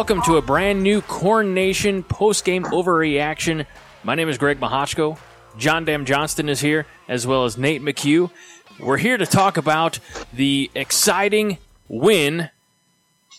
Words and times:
Welcome 0.00 0.22
to 0.22 0.38
a 0.38 0.42
brand 0.42 0.82
new 0.82 1.02
Corn 1.02 1.52
Nation 1.52 2.02
post-game 2.02 2.64
overreaction. 2.64 3.66
My 4.02 4.14
name 4.14 4.30
is 4.30 4.38
Greg 4.38 4.58
Mahochko. 4.58 5.18
John 5.58 5.84
Dam 5.84 6.06
Johnston 6.06 6.48
is 6.48 6.58
here, 6.58 6.86
as 7.06 7.26
well 7.26 7.44
as 7.44 7.58
Nate 7.58 7.82
McHugh. 7.82 8.30
We're 8.80 8.96
here 8.96 9.18
to 9.18 9.26
talk 9.26 9.58
about 9.58 9.98
the 10.32 10.70
exciting 10.74 11.58
win, 11.86 12.48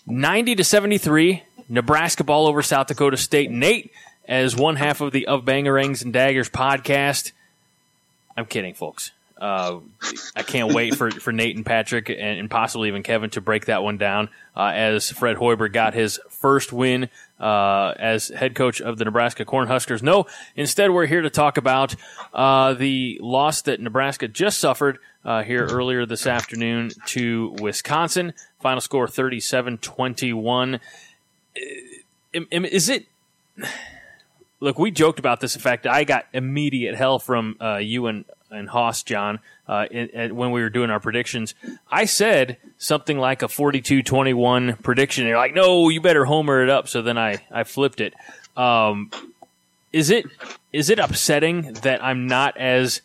ninety 0.05 0.53
to 0.53 0.63
seventy-three, 0.63 1.41
Nebraska 1.67 2.23
ball 2.23 2.45
over 2.45 2.62
South 2.62 2.86
Dakota 2.86 3.17
State. 3.17 3.50
Nate, 3.50 3.91
as 4.28 4.55
one 4.55 4.75
half 4.75 5.02
of 5.02 5.14
the 5.14 5.25
Of 5.25 5.44
Bangerangs 5.44 6.03
and 6.03 6.14
Daggers 6.14 6.52
podcast. 6.52 7.31
I'm 8.38 8.45
kidding, 8.45 8.75
folks. 8.75 9.09
Uh, 9.41 9.80
I 10.36 10.44
can't 10.44 10.72
wait 10.72 10.95
for, 10.95 11.09
for 11.09 11.31
Nate 11.31 11.55
and 11.55 11.66
Patrick 11.66 12.09
and, 12.09 12.20
and 12.20 12.48
possibly 12.48 12.90
even 12.90 13.02
Kevin 13.02 13.31
to 13.31 13.41
break 13.41 13.66
that 13.66 13.81
one 13.81 13.98
down 13.98 14.30
uh, 14.55 14.72
as 14.76 15.09
Fred 15.09 15.38
Hoiberg 15.38 15.73
got 15.73 15.95
his 15.95 16.20
first 16.30 16.72
win 16.72 17.09
uh, 17.40 17.95
as 17.98 18.27
head 18.27 18.54
coach 18.54 18.81
of 18.81 19.00
the 19.00 19.05
Nebraska 19.05 19.44
Cornhuskers. 19.44 20.04
No, 20.04 20.27
instead, 20.55 20.91
we're 20.91 21.08
here 21.08 21.23
to 21.23 21.31
talk 21.31 21.58
about 21.58 21.95
uh, 22.36 22.76
the 22.76 23.17
loss 23.20 23.64
that 23.64 23.80
Nebraska 23.80 24.27
just 24.27 24.59
suffered 24.59 25.00
uh, 25.26 25.42
here 25.42 25.66
earlier 25.66 26.05
this 26.05 26.28
afternoon 26.28 26.92
to 27.08 27.55
Wisconsin. 27.59 28.34
Final 28.59 28.80
score 28.80 29.08
37 29.08 29.80
21. 29.80 30.80
Is 32.34 32.89
it 32.89 33.08
look, 34.59 34.80
we 34.80 34.92
joked 34.92 35.19
about 35.19 35.42
this. 35.42 35.56
In 35.56 35.62
fact, 35.62 35.86
I 35.86 36.06
got 36.06 36.28
immediate 36.31 36.95
hell 36.95 37.19
from 37.19 37.58
uh, 37.59 37.78
you 37.78 38.08
and 38.08 38.23
and 38.52 38.69
Haas, 38.69 39.03
John, 39.03 39.39
uh, 39.67 39.88
when 39.88 40.52
we 40.52 40.61
were 40.61 40.69
doing 40.69 40.89
our 40.89 40.99
predictions. 40.99 41.55
I 41.89 42.05
said 42.05 42.57
something 42.77 43.17
like 43.17 43.41
a 43.41 43.47
42-21 43.47 44.81
prediction. 44.83 45.25
You're 45.25 45.38
like, 45.38 45.53
no, 45.53 45.89
you 45.89 46.02
better 46.02 46.25
homer 46.25 46.63
it 46.63 46.69
up. 46.69 46.88
So 46.88 47.02
then 47.02 47.17
I 47.17 47.44
I 47.49 47.63
flipped 47.63 48.02
it. 48.02 48.13
Um, 48.57 49.09
is 49.94 50.09
it 50.09 50.25
is 50.72 50.89
it 50.89 50.99
upsetting 50.99 51.73
that 51.83 52.03
I'm 52.03 52.27
not 52.27 52.57
as 52.57 53.02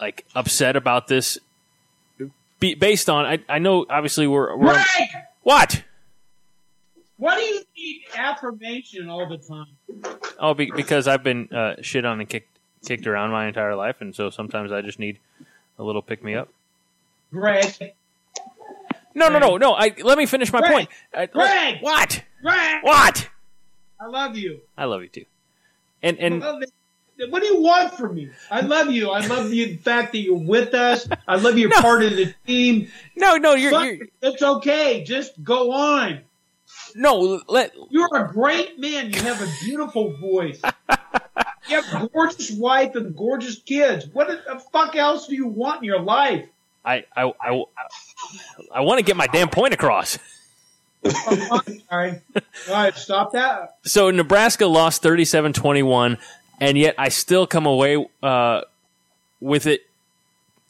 like 0.00 0.24
upset 0.34 0.76
about 0.76 1.08
this? 1.08 1.38
Be, 2.60 2.74
based 2.74 3.08
on 3.08 3.24
I, 3.24 3.38
I 3.48 3.58
know 3.58 3.86
obviously 3.88 4.26
we're, 4.26 4.56
we're 4.56 4.84
what 5.42 5.84
What 7.16 7.36
do 7.36 7.42
you 7.42 7.62
need 7.76 8.02
affirmation 8.16 9.08
all 9.08 9.28
the 9.28 9.38
time? 9.38 10.14
Oh, 10.38 10.54
be, 10.54 10.70
because 10.74 11.08
I've 11.08 11.22
been 11.22 11.48
uh, 11.52 11.76
shit 11.82 12.04
on 12.04 12.20
and 12.20 12.28
kicked 12.28 12.57
kicked 12.86 13.06
around 13.06 13.30
my 13.30 13.46
entire 13.48 13.74
life, 13.74 13.96
and 14.00 14.14
so 14.14 14.30
sometimes 14.30 14.72
I 14.72 14.80
just 14.82 14.98
need 14.98 15.18
a 15.78 15.82
little 15.82 16.02
pick 16.02 16.22
me 16.24 16.34
up. 16.34 16.48
Greg, 17.32 17.92
No, 19.14 19.28
no, 19.28 19.38
no, 19.38 19.56
no. 19.56 19.74
I 19.74 19.94
let 20.02 20.16
me 20.18 20.26
finish 20.26 20.52
my 20.52 20.60
Greg! 20.60 20.72
point. 20.72 20.88
I, 21.14 21.26
Greg! 21.26 21.78
what? 21.82 22.22
Greg, 22.42 22.82
What? 22.82 23.28
I 24.00 24.06
love 24.06 24.36
you. 24.36 24.60
I 24.76 24.84
love 24.84 25.02
you 25.02 25.08
too. 25.08 25.24
And 26.02 26.18
and 26.18 26.42
I 26.42 26.50
love 26.52 26.62
it. 26.62 26.70
What 27.30 27.42
do 27.42 27.48
you 27.48 27.60
want 27.60 27.94
from 27.94 28.14
me? 28.14 28.30
I 28.48 28.60
love 28.60 28.92
you. 28.92 29.10
I 29.10 29.26
love 29.26 29.50
the 29.50 29.76
fact 29.78 30.12
that 30.12 30.18
you're 30.18 30.36
with 30.38 30.72
us. 30.72 31.08
I 31.26 31.34
love 31.34 31.58
you're 31.58 31.68
No. 31.74 31.80
part 31.82 32.04
of 32.04 32.12
the 32.16 32.32
team. 32.46 32.88
no, 33.16 33.36
no, 33.36 33.54
you're, 33.54 33.72
Fuck 33.72 33.84
you're. 33.86 34.06
It's 34.22 34.40
okay. 34.40 35.02
Just 35.02 35.42
go 35.42 35.72
on. 35.72 36.20
no. 36.94 37.42
Let 37.48 37.74
You're 37.90 38.16
a 38.16 38.28
great 38.32 38.78
man. 38.78 39.12
You 39.12 39.20
have 39.22 39.42
a 39.42 39.48
beautiful 39.64 40.16
voice. 40.18 40.62
You 41.68 41.82
have 41.82 42.02
a 42.02 42.08
gorgeous 42.08 42.50
wife 42.52 42.94
and 42.94 43.16
gorgeous 43.16 43.56
kids. 43.56 44.06
What 44.12 44.28
the 44.28 44.62
fuck 44.72 44.96
else 44.96 45.26
do 45.26 45.34
you 45.34 45.46
want 45.46 45.78
in 45.78 45.84
your 45.84 46.00
life? 46.00 46.46
I 46.84 47.04
I 47.16 47.32
I, 47.40 47.64
I 48.74 48.80
want 48.80 48.98
to 48.98 49.04
get 49.04 49.16
my 49.16 49.26
damn 49.26 49.48
point 49.48 49.74
across. 49.74 50.18
Right. 51.90 52.20
All 52.34 52.74
right. 52.74 52.94
Stop 52.94 53.32
that. 53.32 53.76
So 53.84 54.10
Nebraska 54.10 54.66
lost 54.66 55.02
37-21, 55.02 56.18
and 56.60 56.76
yet 56.76 56.96
I 56.98 57.08
still 57.08 57.46
come 57.46 57.66
away 57.66 58.04
uh, 58.22 58.62
with 59.40 59.66
it 59.66 59.86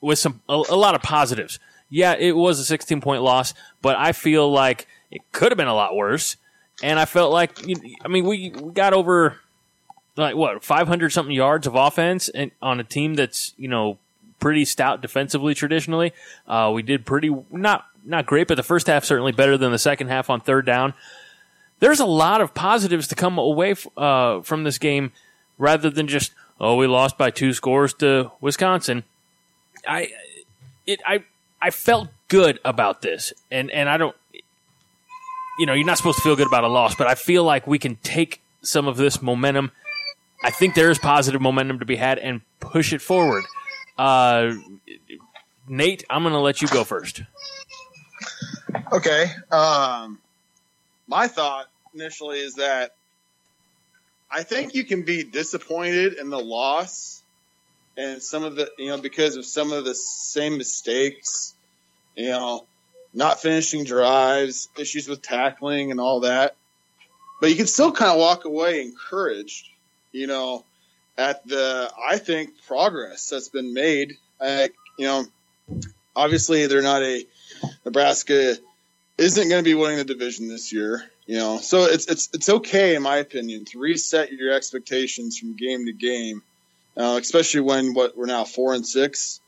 with 0.01 0.19
some 0.19 0.41
a, 0.49 0.63
a 0.69 0.77
lot 0.77 0.95
of 0.95 1.03
positives. 1.03 1.59
Yeah, 1.91 2.15
it 2.17 2.37
was 2.37 2.61
a 2.61 2.65
16 2.65 3.01
point 3.01 3.23
loss, 3.23 3.55
but 3.83 3.97
I 3.97 4.13
feel 4.13 4.51
like 4.51 4.87
it 5.11 5.23
could 5.33 5.51
have 5.51 5.57
been 5.57 5.69
a 5.69 5.75
lot 5.75 5.97
worse. 5.97 6.37
And 6.83 6.99
I 7.01 7.07
felt 7.07 7.33
like 7.33 7.59
I 8.05 8.09
mean 8.09 8.25
we, 8.25 8.51
we 8.51 8.71
got 8.73 8.93
over 8.93 9.41
like 10.19 10.37
what 10.37 10.63
500 10.65 11.11
something 11.11 11.35
yards 11.35 11.67
of 11.67 11.75
offense 11.75 12.29
and 12.29 12.51
on 12.61 12.81
a 12.81 12.85
team 12.85 13.15
that's 13.15 13.55
you 13.57 13.69
know 13.69 13.99
pretty 14.41 14.65
stout 14.65 15.01
defensively 15.01 15.55
traditionally. 15.55 16.13
Uh, 16.47 16.71
we 16.75 16.83
did 16.83 17.07
pretty 17.07 17.35
not 17.51 17.87
not 18.05 18.27
great, 18.27 18.49
but 18.49 18.57
the 18.57 18.63
first 18.63 18.87
half 18.87 19.05
certainly 19.05 19.33
better 19.33 19.57
than 19.57 19.73
the 19.73 19.79
second 19.79 20.09
half 20.09 20.29
on 20.31 20.41
third 20.41 20.67
down 20.67 20.95
there's 21.81 22.01
a 22.01 22.07
lot 22.07 22.41
of 22.41 22.55
positives 22.55 23.09
to 23.09 23.15
come 23.15 23.39
away 23.39 23.73
f- 23.73 23.87
uh, 23.97 24.41
from 24.43 24.65
this 24.65 24.79
game 24.79 25.13
rather 25.59 25.91
than 25.91 26.09
just 26.09 26.33
oh 26.61 26.77
we 26.77 26.87
lost 26.87 27.17
by 27.19 27.31
two 27.31 27.53
scores 27.53 27.95
to 27.95 28.31
Wisconsin. 28.41 29.05
I 29.87 30.11
it 30.87 31.01
I 31.07 31.25
I 31.61 31.71
felt 31.71 32.09
good 32.29 32.59
about 32.65 33.03
this 33.03 33.33
and 33.51 33.71
and 33.71 33.89
I 33.89 33.97
don't 33.97 34.17
you 35.59 35.67
know 35.67 35.73
you're 35.73 35.87
not 35.87 35.97
supposed 35.97 36.19
to 36.19 36.23
feel 36.23 36.37
good 36.37 36.47
about 36.49 36.65
a 36.65 36.69
loss, 36.69 36.95
but 36.95 37.07
I 37.07 37.15
feel 37.15 37.45
like 37.45 37.67
we 37.67 37.79
can 37.79 37.97
take 37.97 38.41
some 38.63 38.89
of 38.89 38.97
this 38.97 39.23
momentum. 39.23 39.71
I 40.43 40.51
think 40.51 40.75
there 40.75 40.91
is 40.91 40.99
positive 40.99 41.41
momentum 41.41 41.81
to 41.81 41.85
be 41.85 41.97
had 41.97 42.19
and 42.19 42.41
push 42.61 42.93
it 42.93 43.03
forward. 43.03 43.45
Uh, 43.97 44.53
Nate, 45.67 46.05
I'm 46.09 46.23
going 46.23 46.35
to 46.35 46.41
let 46.41 46.63
you 46.63 46.69
go 46.69 46.85
first. 46.85 47.23
Okay. 48.93 49.31
Um, 49.51 50.19
my 51.07 51.29
thought 51.29 51.67
initially 51.95 52.39
is 52.41 52.55
that 52.55 52.95
I 54.31 54.43
think 54.43 54.75
you 54.75 54.85
can 54.85 55.03
be 55.03 55.25
disappointed 55.25 56.15
in 56.15 56.31
the 56.31 56.39
loss 56.39 57.23
and 57.97 58.23
some 58.23 58.45
of 58.45 58.57
the, 58.57 58.71
you 58.79 58.89
know, 58.89 58.99
because 58.99 59.37
of 59.37 59.45
some 59.45 59.73
of 59.73 59.85
the 59.85 59.95
same 59.95 60.57
mistakes, 60.59 61.55
you 62.15 62.29
know, 62.29 62.67
not 63.13 63.41
finishing 63.41 63.85
drives, 63.85 64.69
issues 64.79 65.09
with 65.09 65.23
tackling 65.23 65.91
and 65.91 66.01
all 66.01 66.21
that. 66.21 66.55
But 67.41 67.51
you 67.51 67.57
can 67.57 67.67
still 67.67 67.93
kind 67.93 68.13
of 68.13 68.19
walk 68.19 68.45
away 68.45 68.83
encouraged, 68.83 69.69
you 70.13 70.27
know, 70.27 70.65
at 71.17 71.47
the, 71.47 71.91
I 72.03 72.19
think, 72.19 72.51
progress 72.67 73.29
that's 73.31 73.49
been 73.49 73.75
made. 73.75 74.17
Uh, 74.41 74.69
you 74.99 75.07
know, 75.07 75.25
obviously 76.15 76.67
they're 76.67 76.83
not 76.83 77.03
a, 77.03 77.27
Nebraska 77.85 78.57
isn't 79.19 79.49
going 79.49 79.63
to 79.63 79.69
be 79.69 79.75
winning 79.75 79.99
the 79.99 80.05
division 80.05 80.49
this 80.49 80.73
year. 80.73 81.03
You 81.27 81.37
know, 81.37 81.59
so 81.59 81.85
it's 81.85 82.07
it's 82.07 82.31
it's 82.33 82.49
okay 82.49 82.95
in 82.95 83.03
my 83.03 83.19
opinion 83.19 83.67
to 83.67 83.79
reset 83.79 84.33
your 84.33 84.55
expectations 84.55 85.37
from 85.37 85.57
game 85.57 85.85
to 85.85 85.93
game, 85.93 86.43
uh, 86.97 87.19
especially 87.21 87.61
when 87.61 87.93
what 87.93 88.17
we're 88.17 88.25
now 88.25 88.45
four 88.45 88.73
and 88.73 88.87
six, 88.87 89.41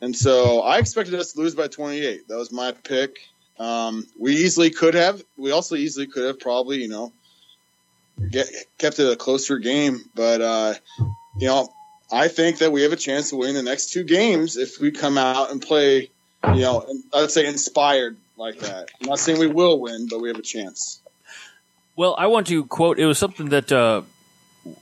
and 0.00 0.14
so 0.14 0.60
I 0.60 0.78
expected 0.78 1.14
us 1.16 1.32
to 1.32 1.40
lose 1.40 1.56
by 1.56 1.66
28. 1.66 2.28
That 2.28 2.36
was 2.36 2.52
my 2.52 2.70
pick. 2.70 3.18
Um, 3.58 4.06
we 4.16 4.36
easily 4.36 4.70
could 4.70 4.94
have. 4.94 5.20
We 5.36 5.50
also 5.50 5.74
easily 5.74 6.06
could 6.06 6.24
have 6.24 6.38
probably 6.38 6.82
you 6.82 6.88
know 6.88 7.12
get, 8.30 8.48
kept 8.78 8.98
it 8.98 9.10
a 9.10 9.16
closer 9.16 9.58
game, 9.58 10.00
but 10.14 10.40
uh, 10.40 10.74
you 11.36 11.48
know 11.48 11.68
I 12.10 12.28
think 12.28 12.58
that 12.58 12.72
we 12.72 12.82
have 12.82 12.92
a 12.92 12.96
chance 12.96 13.30
to 13.30 13.36
win 13.36 13.54
the 13.54 13.62
next 13.62 13.92
two 13.92 14.04
games 14.04 14.56
if 14.56 14.80
we 14.80 14.90
come 14.90 15.18
out 15.18 15.50
and 15.50 15.60
play 15.60 16.10
you 16.44 16.60
know, 16.60 16.86
I'd 17.12 17.30
say 17.30 17.46
inspired 17.46 18.16
like 18.36 18.60
that. 18.60 18.88
I'm 19.00 19.08
not 19.08 19.18
saying 19.18 19.38
we 19.38 19.48
will 19.48 19.80
win, 19.80 20.06
but 20.08 20.20
we 20.20 20.28
have 20.28 20.38
a 20.38 20.42
chance. 20.42 21.00
Well, 21.96 22.14
I 22.16 22.28
want 22.28 22.46
to 22.48 22.64
quote. 22.64 22.98
It 22.98 23.06
was 23.06 23.18
something 23.18 23.48
that 23.48 23.72
uh, 23.72 24.02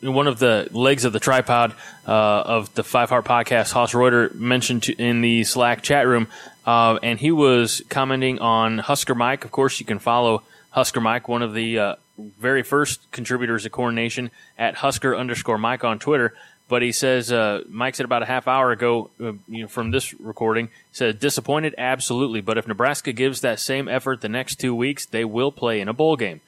one 0.02 0.26
of 0.26 0.38
the 0.38 0.68
legs 0.72 1.04
of 1.04 1.12
the 1.12 1.20
tripod 1.20 1.74
uh, 2.06 2.10
of 2.10 2.74
the 2.74 2.84
Five 2.84 3.08
Heart 3.08 3.24
Podcast, 3.24 3.72
Haas 3.72 3.94
Reuter, 3.94 4.30
mentioned 4.34 4.84
to, 4.84 4.94
in 4.94 5.22
the 5.22 5.44
Slack 5.44 5.82
chat 5.82 6.06
room, 6.06 6.28
uh, 6.66 6.98
and 7.02 7.18
he 7.18 7.30
was 7.30 7.82
commenting 7.88 8.38
on 8.38 8.78
Husker 8.78 9.14
Mike. 9.14 9.44
Of 9.46 9.50
course, 9.50 9.80
you 9.80 9.86
can 9.86 9.98
follow 9.98 10.42
Husker 10.70 11.00
Mike, 11.00 11.26
one 11.26 11.40
of 11.40 11.54
the 11.54 11.78
uh, 11.78 11.94
very 12.18 12.62
first 12.62 13.10
contributors 13.10 13.66
at 13.66 13.72
Corn 13.72 13.94
Nation, 13.94 14.30
at 14.58 14.76
Husker 14.76 15.14
underscore 15.16 15.58
Mike 15.58 15.84
on 15.84 15.98
Twitter. 15.98 16.34
But 16.68 16.82
he 16.82 16.90
says, 16.90 17.30
uh, 17.30 17.62
Mike 17.68 17.94
said 17.94 18.06
about 18.06 18.22
a 18.22 18.26
half 18.26 18.48
hour 18.48 18.72
ago, 18.72 19.10
uh, 19.20 19.32
you 19.46 19.62
know, 19.62 19.68
from 19.68 19.92
this 19.92 20.12
recording, 20.18 20.68
said 20.90 21.20
disappointed, 21.20 21.76
absolutely. 21.78 22.40
But 22.40 22.58
if 22.58 22.66
Nebraska 22.66 23.12
gives 23.12 23.40
that 23.42 23.60
same 23.60 23.86
effort 23.86 24.20
the 24.20 24.28
next 24.28 24.56
two 24.56 24.74
weeks, 24.74 25.06
they 25.06 25.24
will 25.24 25.52
play 25.52 25.80
in 25.80 25.88
a 25.88 25.92
bowl 25.92 26.16
game. 26.16 26.40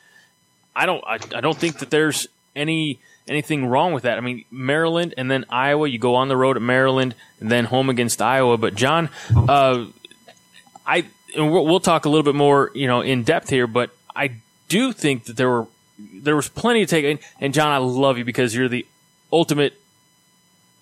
I 0.75 0.87
don't, 0.87 1.05
I, 1.06 1.19
I 1.37 1.41
don't 1.41 1.56
think 1.56 1.79
that 1.79 1.91
there's 1.91 2.26
any 2.56 2.99
anything 3.29 3.67
wrong 3.67 3.93
with 3.93 4.05
that. 4.05 4.19
I 4.19 4.21
mean, 4.21 4.44
Maryland 4.50 5.14
and 5.17 5.31
then 5.31 5.44
Iowa. 5.49 5.88
You 5.88 5.99
go 5.99 6.14
on 6.17 6.29
the 6.29 6.37
road 6.37 6.56
at 6.56 6.62
Maryland 6.62 7.14
and 7.41 7.50
then 7.50 7.67
home 7.67 7.88
against 7.88 8.21
Iowa. 8.21 8.56
But 8.56 8.75
John, 8.75 9.11
uh, 9.37 9.87
I 10.87 11.05
and 11.37 11.53
we'll, 11.53 11.64
we'll 11.64 11.81
talk 11.81 12.05
a 12.05 12.09
little 12.09 12.25
bit 12.25 12.35
more, 12.35 12.71
you 12.75 12.87
know, 12.87 13.03
in 13.03 13.23
depth 13.23 13.50
here. 13.50 13.67
But 13.67 13.91
I 14.17 14.32
do 14.69 14.93
think 14.93 15.25
that 15.25 15.37
there 15.37 15.49
were 15.49 15.67
there 15.99 16.37
was 16.37 16.49
plenty 16.49 16.85
to 16.85 16.87
take. 16.87 17.20
And, 17.41 17.55
John, 17.55 17.70
I 17.70 17.79
love 17.79 18.19
you 18.19 18.25
because 18.25 18.55
you're 18.55 18.69
the 18.69 18.87
ultimate 19.32 19.75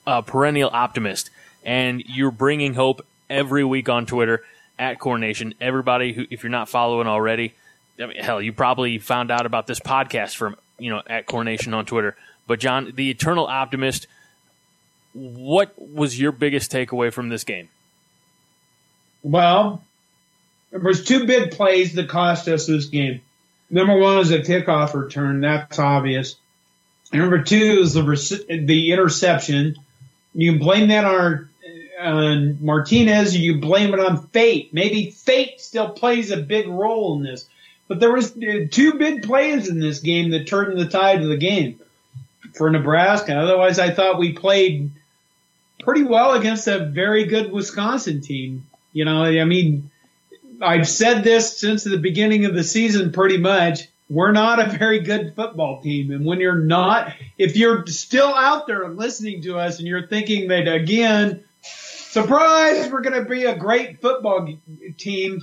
uh, 0.07 0.23
perennial 0.23 0.71
optimist, 0.73 1.31
and 1.65 2.03
you're 2.07 2.31
bringing 2.31 2.75
hope 2.75 3.05
every 3.29 3.65
week 3.65 3.89
on 3.89 4.07
Twitter 4.07 4.45
at 4.79 4.99
Corn 4.99 5.21
Nation. 5.21 5.55
Everybody 5.61 6.13
who, 6.13 6.27
if 6.31 6.43
you're 6.43 6.51
not 6.51 6.69
following 6.69 7.07
already, 7.07 7.55
I 7.99 8.07
mean, 8.07 8.19
hell, 8.19 8.43
you 8.43 8.53
probably 8.53 8.99
found 8.99 9.31
out 9.31 9.47
about 9.47 9.67
this 9.67 9.81
podcast 9.81 10.37
from 10.37 10.57
you 10.79 10.91
know 10.91 11.03
at 11.07 11.27
Corn 11.27 11.47
Nation 11.47 11.75
on 11.75 11.87
Twitter. 11.87 12.17
But 12.47 12.61
John, 12.61 12.93
the 12.95 13.11
eternal 13.11 13.47
optimist, 13.47 14.07
what 15.13 15.75
was 15.81 16.19
your 16.19 16.31
biggest 16.31 16.71
takeaway 16.71 17.13
from 17.13 17.29
this 17.29 17.43
game? 17.43 17.69
Well, 19.23 19.83
there 20.71 20.79
was 20.79 21.05
two 21.05 21.27
big 21.27 21.51
plays 21.51 21.95
that 21.95 22.09
cost 22.09 22.47
us 22.47 22.67
this 22.67 22.87
game. 22.87 23.23
Number 23.69 23.99
one 23.99 24.19
is 24.19 24.31
a 24.31 24.41
kickoff 24.41 24.95
return. 24.95 25.41
That's 25.41 25.79
obvious. 25.79 26.37
And 27.13 27.21
number 27.21 27.43
two 27.43 27.81
is 27.83 27.95
the 27.95 28.63
the 28.65 28.93
interception. 28.93 29.77
You 30.35 30.53
can 30.53 30.61
blame 30.61 30.89
that 30.89 31.05
on, 31.05 31.49
on 32.01 32.59
Martinez. 32.65 33.37
You 33.37 33.59
blame 33.61 33.95
it 33.95 34.01
on 34.01 34.27
fate. 34.29 34.73
Maybe 34.73 35.11
fate 35.11 35.61
still 35.61 35.91
plays 35.91 36.31
a 36.31 36.37
big 36.37 36.69
role 36.69 37.17
in 37.17 37.25
this. 37.25 37.49
But 37.89 38.01
there 38.01 38.13
was 38.13 38.37
uh, 38.37 38.67
two 38.71 38.95
big 38.95 39.23
plays 39.23 39.69
in 39.69 39.79
this 39.79 40.01
game 40.01 40.31
that 40.31 40.47
turned 40.47 40.79
the 40.79 40.89
tide 40.89 41.23
of 41.23 41.29
the 41.29 41.37
game 41.37 41.81
for 42.55 42.69
Nebraska. 42.71 43.35
Otherwise, 43.37 43.79
I 43.79 43.91
thought 43.91 44.19
we 44.19 44.33
played 44.33 44.91
pretty 45.81 46.03
well 46.03 46.33
against 46.33 46.67
a 46.67 46.85
very 46.85 47.25
good 47.25 47.53
Wisconsin 47.53 48.21
team. 48.21 48.67
You 48.93 49.05
know, 49.05 49.23
I 49.23 49.45
mean, 49.45 49.91
I've 50.63 50.89
said 50.89 51.25
this 51.25 51.59
since 51.59 51.85
the 51.85 51.99
beginning 51.99 52.45
of 52.45 52.55
the 52.55 52.65
season 52.65 53.13
pretty 53.13 53.39
much. 53.39 53.89
We're 54.09 54.33
not 54.33 54.61
a 54.61 54.79
very 54.79 55.01
good 55.01 55.35
football 55.35 55.83
team. 55.83 56.13
And 56.13 56.25
when 56.25 56.39
you're 56.39 56.55
not, 56.55 57.13
if 57.39 57.57
you're 57.57 57.85
still 57.87 58.33
out 58.35 58.67
there 58.67 58.89
listening 58.89 59.43
to 59.43 59.59
us 59.59 59.79
and 59.79 59.89
you're 59.89 60.07
thinking 60.07 60.49
that 60.49 60.69
again, 60.69 61.45
surprise, 61.63 62.89
we're 62.91 63.01
going 63.01 63.21
to 63.21 63.29
be 63.29 63.45
a 63.45 63.57
great 63.57 64.01
football 64.01 64.49
team. 64.97 65.41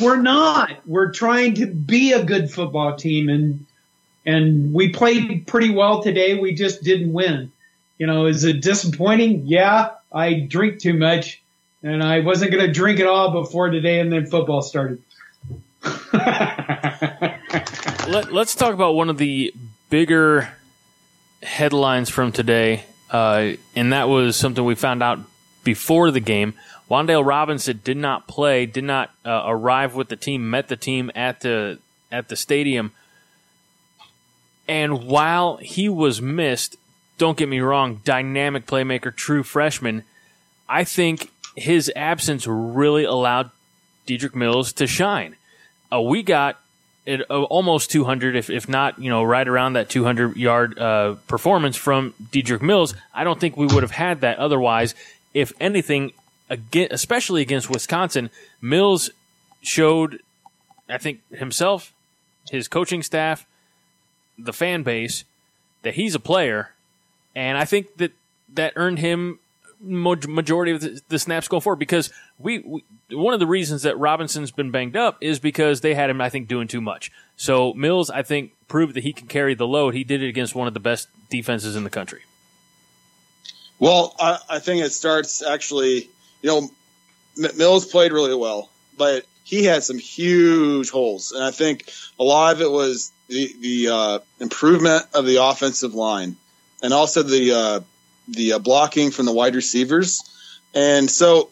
We're 0.00 0.20
not. 0.20 0.78
We're 0.86 1.10
trying 1.10 1.54
to 1.54 1.66
be 1.66 2.12
a 2.12 2.24
good 2.24 2.50
football 2.50 2.96
team 2.96 3.28
and, 3.28 3.66
and 4.24 4.72
we 4.72 4.90
played 4.90 5.46
pretty 5.46 5.70
well 5.70 6.02
today. 6.02 6.38
We 6.38 6.54
just 6.54 6.82
didn't 6.82 7.12
win. 7.12 7.50
You 7.98 8.06
know, 8.06 8.26
is 8.26 8.44
it 8.44 8.62
disappointing? 8.62 9.46
Yeah, 9.46 9.90
I 10.12 10.34
drink 10.34 10.80
too 10.80 10.94
much 10.94 11.42
and 11.86 12.02
I 12.02 12.20
wasn't 12.20 12.50
going 12.50 12.66
to 12.66 12.72
drink 12.72 12.98
it 12.98 13.06
all 13.06 13.30
before 13.30 13.70
today, 13.70 14.00
and 14.00 14.12
then 14.12 14.26
football 14.26 14.60
started. 14.60 15.02
Let, 18.12 18.32
us 18.32 18.54
talk 18.56 18.74
about 18.74 18.94
one 18.94 19.08
of 19.08 19.18
the 19.18 19.54
bigger 19.88 20.48
headlines 21.42 22.10
from 22.10 22.32
today, 22.32 22.84
uh, 23.10 23.52
and 23.76 23.92
that 23.92 24.08
was 24.08 24.36
something 24.36 24.64
we 24.64 24.74
found 24.74 25.00
out 25.02 25.20
before 25.62 26.10
the 26.10 26.20
game. 26.20 26.54
Wan'Dale 26.90 27.24
Robinson 27.24 27.80
did 27.84 27.96
not 27.96 28.26
play, 28.26 28.66
did 28.66 28.84
not 28.84 29.12
uh, 29.24 29.42
arrive 29.46 29.94
with 29.94 30.08
the 30.08 30.16
team, 30.16 30.50
met 30.50 30.66
the 30.68 30.76
team 30.76 31.12
at 31.14 31.40
the 31.40 31.78
at 32.10 32.28
the 32.28 32.36
stadium, 32.36 32.92
and 34.66 35.06
while 35.06 35.58
he 35.58 35.88
was 35.88 36.20
missed, 36.20 36.76
don't 37.18 37.38
get 37.38 37.48
me 37.48 37.60
wrong, 37.60 38.00
dynamic 38.04 38.66
playmaker, 38.66 39.14
true 39.14 39.42
freshman. 39.42 40.04
I 40.68 40.84
think 40.84 41.30
his 41.56 41.90
absence 41.96 42.46
really 42.46 43.04
allowed 43.04 43.50
Dedrick 44.06 44.34
Mills 44.34 44.72
to 44.74 44.86
shine. 44.86 45.36
Uh, 45.92 46.00
we 46.00 46.22
got 46.22 46.60
it, 47.06 47.22
uh, 47.30 47.42
almost 47.44 47.90
200, 47.90 48.36
if, 48.36 48.50
if 48.50 48.68
not, 48.68 48.98
you 48.98 49.08
know, 49.08 49.22
right 49.22 49.46
around 49.46 49.74
that 49.74 49.88
200 49.88 50.36
yard 50.36 50.78
uh, 50.78 51.14
performance 51.26 51.76
from 51.76 52.14
Dedrick 52.30 52.62
Mills. 52.62 52.94
I 53.14 53.24
don't 53.24 53.40
think 53.40 53.56
we 53.56 53.66
would 53.66 53.82
have 53.82 53.92
had 53.92 54.20
that 54.20 54.38
otherwise. 54.38 54.94
If 55.32 55.52
anything, 55.60 56.12
again, 56.50 56.88
especially 56.90 57.42
against 57.42 57.70
Wisconsin, 57.70 58.30
Mills 58.60 59.10
showed, 59.62 60.20
I 60.88 60.98
think, 60.98 61.20
himself, 61.32 61.92
his 62.50 62.68
coaching 62.68 63.02
staff, 63.02 63.46
the 64.38 64.52
fan 64.52 64.82
base, 64.82 65.24
that 65.82 65.94
he's 65.94 66.14
a 66.14 66.20
player. 66.20 66.72
And 67.34 67.56
I 67.56 67.64
think 67.64 67.96
that 67.96 68.12
that 68.54 68.72
earned 68.76 68.98
him 68.98 69.38
majority 69.80 70.72
of 70.72 71.08
the, 71.08 71.18
snaps 71.18 71.48
going 71.48 71.60
forward 71.60 71.78
because 71.78 72.12
we, 72.38 72.58
we, 72.60 72.84
one 73.16 73.34
of 73.34 73.40
the 73.40 73.46
reasons 73.46 73.82
that 73.82 73.98
Robinson's 73.98 74.50
been 74.50 74.70
banged 74.70 74.96
up 74.96 75.18
is 75.20 75.38
because 75.38 75.80
they 75.80 75.94
had 75.94 76.10
him 76.10 76.20
I 76.20 76.28
think 76.28 76.48
doing 76.48 76.68
too 76.68 76.80
much. 76.80 77.10
So 77.36 77.72
Mills 77.74 78.10
I 78.10 78.22
think 78.22 78.52
proved 78.68 78.94
that 78.94 79.02
he 79.02 79.12
can 79.12 79.26
carry 79.26 79.54
the 79.54 79.66
load. 79.66 79.94
He 79.94 80.04
did 80.04 80.22
it 80.22 80.28
against 80.28 80.54
one 80.54 80.68
of 80.68 80.74
the 80.74 80.80
best 80.80 81.08
defenses 81.30 81.76
in 81.76 81.84
the 81.84 81.90
country. 81.90 82.22
Well, 83.78 84.14
I, 84.18 84.38
I 84.48 84.58
think 84.58 84.84
it 84.84 84.92
starts 84.92 85.42
actually. 85.42 86.08
You 86.42 86.70
know, 87.36 87.50
Mills 87.56 87.86
played 87.86 88.12
really 88.12 88.34
well, 88.34 88.70
but 88.96 89.24
he 89.44 89.64
had 89.64 89.82
some 89.82 89.98
huge 89.98 90.90
holes, 90.90 91.32
and 91.32 91.42
I 91.42 91.50
think 91.50 91.92
a 92.18 92.24
lot 92.24 92.54
of 92.54 92.60
it 92.60 92.70
was 92.70 93.12
the 93.28 93.54
the 93.60 93.88
uh, 93.88 94.18
improvement 94.40 95.04
of 95.14 95.26
the 95.26 95.42
offensive 95.42 95.94
line, 95.94 96.36
and 96.82 96.92
also 96.92 97.22
the 97.22 97.52
uh, 97.52 97.80
the 98.28 98.54
uh, 98.54 98.58
blocking 98.58 99.10
from 99.10 99.26
the 99.26 99.32
wide 99.32 99.54
receivers, 99.54 100.22
and 100.74 101.10
so 101.10 101.50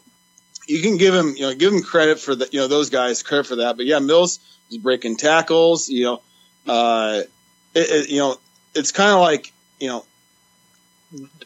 you 0.66 0.82
can 0.82 0.96
give 0.96 1.14
him 1.14 1.34
you 1.36 1.42
know 1.42 1.54
give 1.54 1.72
him 1.72 1.82
credit 1.82 2.20
for 2.20 2.34
the 2.34 2.48
you 2.52 2.60
know 2.60 2.68
those 2.68 2.90
guys 2.90 3.22
credit 3.22 3.46
for 3.46 3.56
that. 3.56 3.76
But 3.76 3.86
yeah, 3.86 3.98
Mills 3.98 4.40
is 4.70 4.78
breaking 4.78 5.16
tackles. 5.16 5.88
You 5.88 6.04
know, 6.04 6.22
uh, 6.66 7.22
it, 7.74 7.90
it, 7.90 8.10
you 8.10 8.18
know 8.18 8.38
it's 8.74 8.92
kind 8.92 9.12
of 9.12 9.20
like 9.20 9.52
you 9.80 9.88
know 9.88 10.04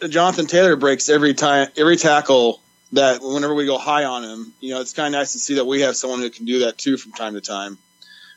Jonathan 0.09 0.47
Taylor 0.47 0.77
breaks 0.77 1.09
every 1.09 1.35
time 1.35 1.69
every 1.77 1.97
tackle 1.97 2.61
that 2.93 3.21
whenever 3.23 3.55
we 3.55 3.67
go 3.67 3.79
high 3.79 4.05
on 4.05 4.25
him. 4.25 4.53
You 4.61 4.75
know, 4.75 4.81
it's 4.81 4.93
kind 4.93 5.15
of 5.15 5.19
nice 5.19 5.33
to 5.33 5.39
see 5.39 5.55
that 5.57 5.67
we 5.67 5.83
have 5.83 5.97
someone 5.97 6.21
who 6.21 6.31
can 6.31 6.47
do 6.47 6.61
that 6.61 6.79
too 6.79 6.97
from 6.97 7.13
time 7.13 7.35
to 7.35 7.41
time. 7.41 7.79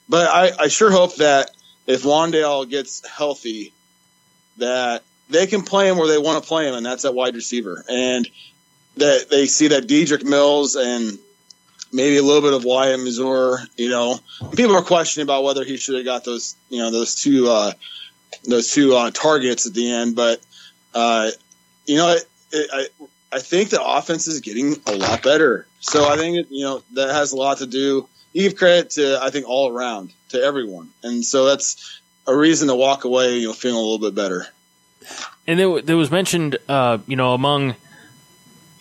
But 0.10 0.28
I, 0.28 0.64
I 0.64 0.68
sure 0.68 0.92
hope 0.92 1.16
that 1.18 1.52
if 1.88 2.04
Wan'Dale 2.04 2.70
gets 2.70 3.08
healthy, 3.08 3.74
that 4.58 5.04
they 5.32 5.48
can 5.48 5.64
play 5.64 5.90
him 5.90 5.98
where 5.98 6.08
they 6.08 6.18
want 6.18 6.42
to 6.42 6.48
play 6.48 6.68
him, 6.68 6.76
and 6.76 6.86
that's 6.86 7.06
at 7.06 7.14
wide 7.14 7.36
receiver. 7.36 7.84
And 7.90 8.28
that 8.98 9.30
they 9.30 9.46
see 9.46 9.70
that 9.70 9.88
Dedrick 9.88 10.24
Mills 10.24 10.76
and 10.76 11.18
maybe 11.94 12.18
a 12.18 12.24
little 12.24 12.42
bit 12.42 12.54
of 12.54 12.64
Wyatt 12.64 13.00
Mazour, 13.00 13.60
you 13.78 13.90
know, 13.90 14.20
people 14.56 14.76
are 14.76 14.84
questioning 14.84 15.26
about 15.26 15.44
whether 15.44 15.64
he 15.64 15.78
should 15.78 15.96
have 15.96 16.06
got 16.06 16.24
those, 16.24 16.56
you 16.70 16.80
know, 16.80 16.92
those 16.92 17.16
two, 17.16 17.50
uh, 17.50 17.74
those 18.46 18.72
two 18.72 18.96
uh, 18.96 19.12
targets 19.12 19.66
at 19.66 19.74
the 19.74 19.92
end. 19.92 20.16
But, 20.16 20.42
uh, 20.94 21.32
you 21.86 21.98
know, 21.98 22.10
it, 22.10 22.26
it, 22.52 22.70
I, 22.74 23.06
I 23.38 23.40
think 23.40 23.70
the 23.70 23.84
offense 23.84 24.28
is 24.28 24.42
getting 24.42 24.76
a 24.88 24.96
lot 24.96 25.24
better. 25.24 25.66
So 25.80 26.08
I 26.08 26.18
think, 26.18 26.48
you 26.50 26.64
know, 26.64 26.84
that 26.94 27.10
has 27.10 27.32
a 27.32 27.38
lot 27.38 27.60
to 27.60 27.68
do. 27.68 28.08
You 28.34 28.44
give 28.44 28.58
credit 28.58 28.92
to, 28.92 29.20
I 29.22 29.30
think, 29.30 29.48
all 29.48 29.70
around 29.70 30.14
to 30.30 30.42
everyone. 30.42 30.90
And 31.04 31.24
so 31.26 31.46
that's 31.46 32.02
a 32.28 32.36
reason 32.36 32.68
to 32.68 32.76
walk 32.76 33.04
away, 33.04 33.40
you 33.40 33.48
know, 33.48 33.54
feeling 33.54 33.78
a 33.78 33.82
little 33.82 34.00
bit 34.00 34.16
better. 34.16 34.48
And 35.48 35.60
there, 35.60 35.82
there 35.82 35.98
was 35.98 36.12
mentioned, 36.12 36.58
uh, 36.70 37.00
you 37.08 37.16
know, 37.16 37.34
among 37.34 37.76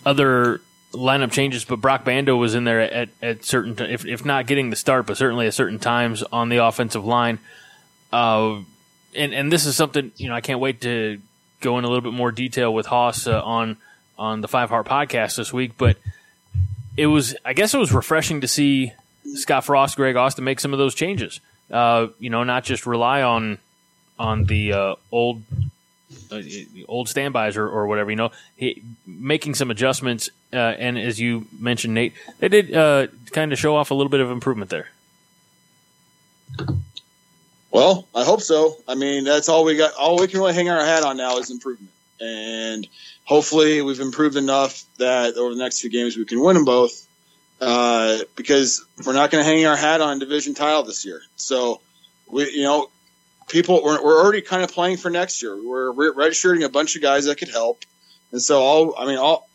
other 0.05 0.61
lineup 0.93 1.31
changes, 1.31 1.65
but 1.65 1.77
Broc 1.77 2.03
Bando 2.03 2.35
was 2.35 2.53
in 2.55 2.63
there 2.63 2.81
at, 2.81 3.09
at 3.21 3.45
certain, 3.45 3.79
if, 3.79 4.05
if 4.05 4.25
not 4.25 4.45
getting 4.47 4.69
the 4.69 4.75
start, 4.75 5.05
but 5.05 5.17
certainly 5.17 5.47
at 5.47 5.53
certain 5.53 5.79
times 5.79 6.23
on 6.31 6.49
the 6.49 6.57
offensive 6.57 7.05
line. 7.05 7.39
Uh, 8.11 8.59
and, 9.15 9.33
and 9.33 9.51
this 9.51 9.65
is 9.65 9.75
something, 9.75 10.11
you 10.17 10.29
know, 10.29 10.35
I 10.35 10.41
can't 10.41 10.59
wait 10.59 10.81
to 10.81 11.19
go 11.61 11.77
in 11.77 11.85
a 11.85 11.87
little 11.87 12.01
bit 12.01 12.13
more 12.13 12.31
detail 12.31 12.73
with 12.73 12.85
Haas 12.87 13.27
uh, 13.27 13.41
on, 13.41 13.77
on 14.17 14.41
the 14.41 14.47
Five 14.47 14.69
Heart 14.69 14.87
podcast 14.87 15.37
this 15.37 15.53
week, 15.53 15.73
but 15.77 15.97
it 16.97 17.07
was, 17.07 17.35
I 17.45 17.53
guess 17.53 17.73
it 17.73 17.77
was 17.77 17.93
refreshing 17.93 18.41
to 18.41 18.47
see 18.47 18.93
Scott 19.35 19.65
Frost, 19.65 19.95
Greg 19.95 20.15
Austin 20.15 20.43
make 20.43 20.59
some 20.59 20.73
of 20.73 20.79
those 20.79 20.95
changes. 20.95 21.39
Uh, 21.69 22.07
you 22.19 22.29
know, 22.29 22.43
not 22.43 22.65
just 22.65 22.85
rely 22.85 23.21
on, 23.21 23.57
on 24.19 24.43
the 24.45 24.73
uh, 24.73 24.95
old 25.11 25.41
old 26.87 27.09
standbys 27.09 27.57
or, 27.57 27.67
or 27.67 27.87
whatever, 27.87 28.09
you 28.09 28.15
know, 28.15 28.31
he, 28.55 28.83
making 29.05 29.55
some 29.55 29.71
adjustments. 29.71 30.29
Uh, 30.53 30.57
and 30.57 30.97
as 30.97 31.19
you 31.19 31.47
mentioned, 31.59 31.93
Nate, 31.93 32.13
they 32.39 32.49
did 32.49 32.73
uh, 32.73 33.07
kind 33.31 33.53
of 33.53 33.59
show 33.59 33.75
off 33.75 33.91
a 33.91 33.93
little 33.93 34.09
bit 34.09 34.19
of 34.19 34.31
improvement 34.31 34.69
there. 34.69 34.89
Well, 37.71 38.07
I 38.13 38.25
hope 38.25 38.41
so. 38.41 38.75
I 38.87 38.95
mean, 38.95 39.23
that's 39.23 39.47
all 39.47 39.63
we 39.63 39.77
got. 39.77 39.93
All 39.93 40.19
we 40.19 40.27
can 40.27 40.39
really 40.39 40.53
hang 40.53 40.69
our 40.69 40.83
hat 40.83 41.03
on 41.03 41.17
now 41.17 41.37
is 41.37 41.49
improvement. 41.49 41.91
And 42.19 42.87
hopefully 43.23 43.81
we've 43.81 43.99
improved 43.99 44.35
enough 44.35 44.83
that 44.97 45.35
over 45.35 45.55
the 45.55 45.59
next 45.61 45.79
few 45.79 45.89
games 45.89 46.17
we 46.17 46.25
can 46.25 46.41
win 46.41 46.55
them 46.55 46.65
both. 46.65 47.07
Uh, 47.61 48.17
because 48.35 48.83
we're 49.05 49.13
not 49.13 49.29
going 49.29 49.43
to 49.43 49.49
hang 49.49 49.65
our 49.67 49.75
hat 49.77 50.01
on 50.01 50.17
division 50.17 50.55
title 50.55 50.81
this 50.83 51.05
year. 51.05 51.21
So 51.35 51.79
we, 52.27 52.51
you 52.51 52.63
know, 52.63 52.89
people 53.51 53.83
we're, 53.83 54.03
we're 54.03 54.23
already 54.23 54.41
kind 54.41 54.63
of 54.63 54.71
playing 54.71 54.97
for 54.97 55.09
next 55.09 55.41
year. 55.43 55.55
We're 55.55 55.91
redshirting 56.13 56.63
a 56.63 56.69
bunch 56.69 56.95
of 56.95 57.01
guys 57.01 57.25
that 57.25 57.37
could 57.37 57.49
help, 57.49 57.83
and 58.31 58.41
so 58.41 58.61
all 58.61 58.95
I 58.97 59.05
mean 59.05 59.17
all 59.17 59.49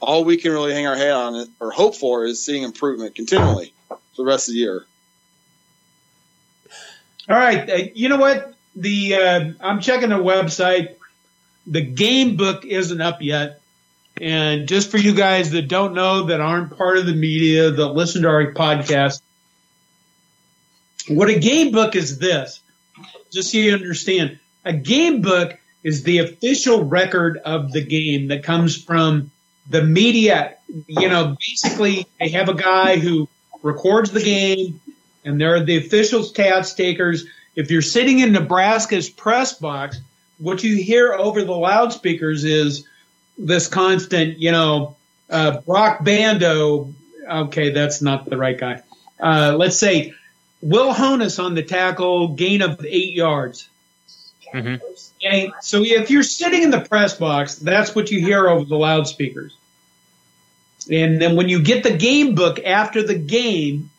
all 0.00 0.24
we 0.24 0.36
can 0.36 0.52
really 0.52 0.72
hang 0.72 0.86
our 0.86 0.96
head 0.96 1.12
on 1.12 1.46
or 1.60 1.70
hope 1.70 1.94
for 1.94 2.24
is 2.24 2.44
seeing 2.44 2.62
improvement 2.62 3.14
continually 3.14 3.72
for 3.88 3.98
the 4.16 4.24
rest 4.24 4.48
of 4.48 4.54
the 4.54 4.60
year. 4.60 4.84
All 7.28 7.36
right, 7.36 7.70
uh, 7.70 7.78
you 7.94 8.08
know 8.08 8.16
what? 8.16 8.54
The 8.74 9.14
uh, 9.14 9.44
I'm 9.60 9.80
checking 9.80 10.08
the 10.08 10.16
website. 10.16 10.96
The 11.66 11.82
game 11.82 12.36
book 12.36 12.64
isn't 12.64 13.00
up 13.00 13.22
yet. 13.22 13.60
And 14.20 14.68
just 14.68 14.90
for 14.90 14.98
you 14.98 15.14
guys 15.14 15.52
that 15.52 15.68
don't 15.68 15.94
know, 15.94 16.24
that 16.24 16.40
aren't 16.40 16.76
part 16.76 16.98
of 16.98 17.06
the 17.06 17.14
media, 17.14 17.70
that 17.70 17.86
listen 17.88 18.22
to 18.22 18.28
our 18.28 18.52
podcast, 18.52 19.22
What 21.08 21.30
a 21.30 21.38
game 21.38 21.72
book 21.72 21.96
is 21.96 22.18
this, 22.18 22.60
just 23.32 23.52
so 23.52 23.58
you 23.58 23.74
understand. 23.74 24.38
A 24.64 24.72
game 24.72 25.22
book 25.22 25.58
is 25.82 26.02
the 26.02 26.18
official 26.18 26.84
record 26.84 27.38
of 27.38 27.72
the 27.72 27.84
game 27.84 28.28
that 28.28 28.44
comes 28.44 28.80
from 28.80 29.30
the 29.68 29.82
media. 29.82 30.56
You 30.86 31.08
know, 31.08 31.36
basically, 31.38 32.06
they 32.20 32.28
have 32.30 32.48
a 32.48 32.54
guy 32.54 32.98
who 32.98 33.28
records 33.62 34.10
the 34.10 34.22
game, 34.22 34.80
and 35.24 35.40
they're 35.40 35.64
the 35.64 35.78
official 35.78 36.20
stats 36.20 36.76
takers. 36.76 37.24
If 37.54 37.70
you're 37.70 37.82
sitting 37.82 38.20
in 38.20 38.32
Nebraska's 38.32 39.10
press 39.10 39.52
box, 39.52 40.00
what 40.38 40.62
you 40.62 40.76
hear 40.76 41.12
over 41.12 41.44
the 41.44 41.52
loudspeakers 41.52 42.44
is 42.44 42.86
this 43.38 43.68
constant, 43.68 44.38
you 44.38 44.52
know, 44.52 44.96
uh, 45.30 45.60
Broc 45.60 46.04
Bando. 46.04 46.94
Okay, 47.28 47.70
that's 47.70 48.02
not 48.02 48.24
the 48.24 48.36
right 48.36 48.58
guy. 48.58 48.82
Uh, 49.20 49.54
let's 49.56 49.78
say 49.78 50.14
Will 50.62 50.94
Honas 50.94 51.42
on 51.42 51.54
the 51.54 51.62
tackle, 51.62 52.28
gain 52.28 52.62
of 52.62 52.84
eight 52.86 53.14
yards. 53.14 53.68
Mm-hmm. 54.54 54.84
Okay, 55.16 55.52
so 55.60 55.82
if 55.82 56.10
you're 56.10 56.22
sitting 56.22 56.62
in 56.62 56.70
the 56.70 56.80
press 56.80 57.14
box, 57.16 57.56
that's 57.56 57.94
what 57.94 58.10
you 58.10 58.20
hear 58.20 58.48
over 58.48 58.64
the 58.64 58.76
loudspeakers. 58.76 59.56
And 60.90 61.20
then 61.20 61.36
when 61.36 61.48
you 61.48 61.62
get 61.62 61.82
the 61.82 61.96
game 61.96 62.34
book 62.34 62.58
after 62.64 63.02
the 63.02 63.14
game, 63.14 63.90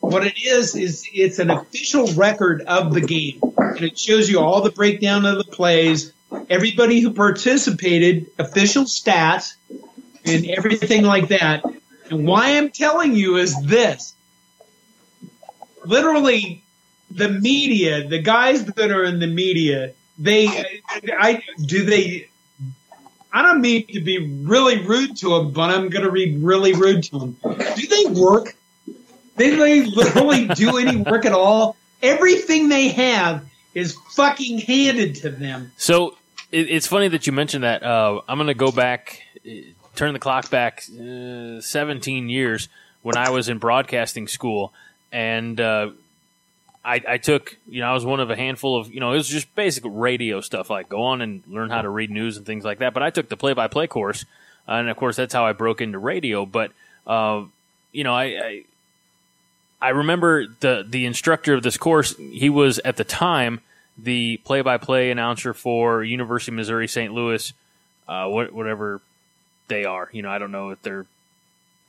what 0.00 0.26
it 0.26 0.34
is 0.42 0.74
is 0.74 1.08
it's 1.12 1.38
an 1.38 1.50
official 1.50 2.06
record 2.14 2.62
of 2.62 2.92
the 2.92 3.00
game, 3.00 3.40
and 3.56 3.82
it 3.82 3.98
shows 3.98 4.28
you 4.28 4.40
all 4.40 4.60
the 4.62 4.70
breakdown 4.70 5.24
of 5.26 5.38
the 5.38 5.44
plays, 5.44 6.12
everybody 6.50 7.00
who 7.00 7.12
participated, 7.12 8.30
official 8.38 8.84
stats, 8.84 9.54
and 10.24 10.46
everything 10.46 11.02
like 11.02 11.28
that. 11.28 11.64
And 12.10 12.26
why 12.26 12.56
I'm 12.56 12.70
telling 12.70 13.14
you 13.14 13.36
is 13.36 13.60
this: 13.62 14.14
literally, 15.84 16.62
the 17.10 17.28
media, 17.28 18.06
the 18.08 18.18
guys 18.20 18.64
that 18.64 18.90
are 18.90 19.04
in 19.04 19.20
the 19.20 19.26
media, 19.26 19.92
they, 20.18 20.46
I 20.48 21.42
do 21.64 21.84
they. 21.84 22.28
I 23.34 23.40
don't 23.40 23.62
mean 23.62 23.86
to 23.86 24.00
be 24.00 24.42
really 24.44 24.84
rude 24.84 25.16
to 25.18 25.30
them, 25.30 25.52
but 25.52 25.70
I'm 25.70 25.88
going 25.88 26.04
to 26.04 26.12
be 26.12 26.36
really 26.36 26.74
rude 26.74 27.04
to 27.04 27.18
them. 27.18 27.36
Do 27.42 27.86
they 27.86 28.20
work? 28.20 28.54
They 29.36 29.54
they 29.56 29.84
literally 29.84 30.48
do 30.48 30.76
any 30.76 30.98
work 30.98 31.24
at 31.24 31.32
all. 31.32 31.76
Everything 32.02 32.68
they 32.68 32.88
have 32.88 33.46
is 33.74 33.96
fucking 34.10 34.58
handed 34.58 35.14
to 35.16 35.30
them. 35.30 35.72
So 35.78 36.16
it, 36.50 36.70
it's 36.70 36.86
funny 36.86 37.08
that 37.08 37.26
you 37.26 37.32
mentioned 37.32 37.64
that. 37.64 37.82
Uh, 37.82 38.20
I'm 38.28 38.36
going 38.36 38.48
to 38.48 38.54
go 38.54 38.70
back, 38.70 39.22
uh, 39.46 39.50
turn 39.94 40.12
the 40.12 40.18
clock 40.18 40.50
back 40.50 40.82
uh, 40.90 41.60
17 41.60 42.28
years 42.28 42.68
when 43.00 43.16
I 43.16 43.30
was 43.30 43.48
in 43.48 43.58
broadcasting 43.58 44.28
school, 44.28 44.72
and 45.12 45.60
uh, 45.60 45.90
I, 46.84 47.00
I 47.06 47.18
took, 47.18 47.56
you 47.68 47.80
know, 47.80 47.90
I 47.90 47.94
was 47.94 48.04
one 48.04 48.18
of 48.18 48.30
a 48.30 48.36
handful 48.36 48.76
of, 48.76 48.92
you 48.92 48.98
know, 48.98 49.12
it 49.12 49.16
was 49.16 49.28
just 49.28 49.54
basic 49.54 49.84
radio 49.86 50.40
stuff, 50.40 50.70
like 50.70 50.88
go 50.88 51.02
on 51.02 51.20
and 51.20 51.42
learn 51.46 51.70
how 51.70 51.82
to 51.82 51.88
read 51.88 52.10
news 52.10 52.36
and 52.36 52.46
things 52.46 52.64
like 52.64 52.78
that. 52.78 52.92
But 52.94 53.02
I 53.02 53.10
took 53.10 53.28
the 53.28 53.36
play-by-play 53.36 53.86
course, 53.86 54.24
and 54.66 54.88
of 54.88 54.96
course 54.96 55.16
that's 55.16 55.34
how 55.34 55.44
I 55.44 55.52
broke 55.52 55.80
into 55.80 55.98
radio. 55.98 56.44
But 56.46 56.72
uh, 57.06 57.44
you 57.92 58.04
know, 58.04 58.14
I, 58.14 58.24
I 58.24 58.64
I 59.80 59.88
remember 59.90 60.46
the 60.60 60.84
the 60.88 61.06
instructor 61.06 61.54
of 61.54 61.62
this 61.62 61.76
course. 61.76 62.16
He 62.16 62.48
was 62.48 62.80
at 62.84 62.96
the 62.96 63.04
time 63.04 63.60
the 63.98 64.38
play-by-play 64.44 65.10
announcer 65.10 65.52
for 65.52 66.02
University 66.02 66.50
of 66.52 66.56
Missouri 66.56 66.88
St. 66.88 67.12
Louis, 67.12 67.52
uh, 68.08 68.26
whatever 68.28 69.00
they 69.68 69.84
are. 69.84 70.08
You 70.12 70.22
know, 70.22 70.30
I 70.30 70.38
don't 70.38 70.52
know 70.52 70.70
if 70.70 70.82
their 70.82 71.06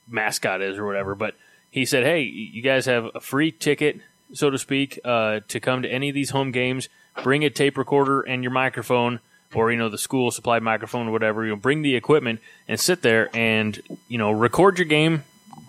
mascot 0.08 0.60
is 0.60 0.76
or 0.76 0.84
whatever, 0.84 1.14
but 1.14 1.34
he 1.74 1.84
said, 1.84 2.04
"Hey, 2.04 2.22
you 2.22 2.62
guys 2.62 2.86
have 2.86 3.10
a 3.14 3.20
free 3.20 3.50
ticket, 3.50 4.00
so 4.32 4.48
to 4.48 4.58
speak, 4.58 5.00
uh, 5.04 5.40
to 5.48 5.58
come 5.58 5.82
to 5.82 5.88
any 5.88 6.08
of 6.08 6.14
these 6.14 6.30
home 6.30 6.52
games. 6.52 6.88
Bring 7.22 7.44
a 7.44 7.50
tape 7.50 7.76
recorder 7.76 8.20
and 8.20 8.42
your 8.42 8.52
microphone." 8.52 9.20
Or 9.52 9.70
you 9.70 9.78
know 9.78 9.88
the 9.88 9.98
school 9.98 10.32
supplied 10.32 10.64
microphone 10.64 11.06
or 11.06 11.12
whatever. 11.12 11.44
You 11.44 11.50
know, 11.50 11.56
bring 11.56 11.82
the 11.82 11.94
equipment 11.94 12.40
and 12.66 12.80
sit 12.80 13.02
there 13.02 13.30
and 13.36 13.80
you 14.08 14.18
know 14.18 14.32
record 14.32 14.78
your 14.78 14.84
game 14.84 15.22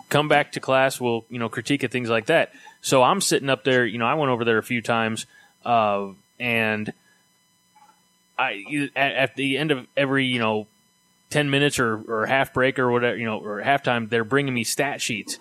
come 0.08 0.28
back 0.28 0.52
to 0.52 0.60
class, 0.60 1.00
we'll 1.00 1.24
you 1.28 1.38
know 1.38 1.48
critique 1.48 1.84
it, 1.84 1.90
things 1.90 2.08
like 2.08 2.26
that. 2.26 2.52
So 2.80 3.02
I'm 3.02 3.20
sitting 3.20 3.50
up 3.50 3.64
there, 3.64 3.84
you 3.84 3.98
know, 3.98 4.06
I 4.06 4.14
went 4.14 4.30
over 4.30 4.44
there 4.44 4.58
a 4.58 4.62
few 4.62 4.82
times, 4.82 5.26
uh, 5.64 6.08
and 6.38 6.92
I 8.38 8.90
at, 8.94 9.12
at, 9.12 9.36
the 9.36 9.58
end 9.58 9.70
of 9.70 9.86
every 9.96 10.26
you 10.26 10.38
know 10.38 10.66
ten 11.30 11.50
minutes 11.50 11.78
or, 11.78 12.02
or 12.08 12.26
half 12.26 12.54
break 12.54 12.78
or 12.78 12.90
whatever, 12.90 13.16
you 13.16 13.24
know, 13.24 13.38
or 13.38 13.62
halftime, 13.62 14.08
they're 14.08 14.24
bringing 14.24 14.54
me 14.54 14.64
stat 14.64 15.00
sheets. 15.00 15.38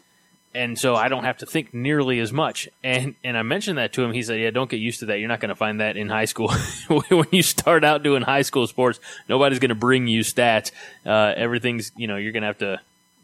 And 0.55 0.79
so 0.79 0.95
I 0.95 1.09
don't 1.09 1.25
have 1.25 1.39
to 1.39 1.45
think 1.45 1.73
nearly 1.73 2.19
as 2.19 2.31
much. 2.31 2.69
And 2.81 3.15
and 3.25 3.37
I 3.37 3.43
mentioned 3.43 3.77
that 3.77 3.91
to 3.93 4.03
him. 4.03 4.13
He 4.13 4.23
said, 4.23 4.39
"Yeah, 4.39 4.51
don't 4.51 4.69
get 4.69 4.79
used 4.79 5.01
to 5.01 5.07
that. 5.07 5.19
You're 5.19 5.27
not 5.27 5.41
going 5.41 5.49
to 5.49 5.55
find 5.55 5.81
that 5.81 5.97
in 5.97 6.07
high 6.07 6.25
school. 6.25 6.49
when 6.87 7.27
you 7.31 7.43
start 7.43 7.83
out 7.83 8.03
doing 8.03 8.21
high 8.21 8.41
school 8.41 8.65
sports, 8.65 8.99
nobody's 9.27 9.59
going 9.59 9.69
to 9.69 9.75
bring 9.75 10.07
you 10.07 10.21
stats. 10.21 10.71
Uh, 11.05 11.33
everything's 11.35 11.91
you 11.97 12.07
know 12.07 12.15
you're 12.15 12.31
going 12.31 12.43
to 12.43 12.47
have 12.47 12.59
to 12.59 12.79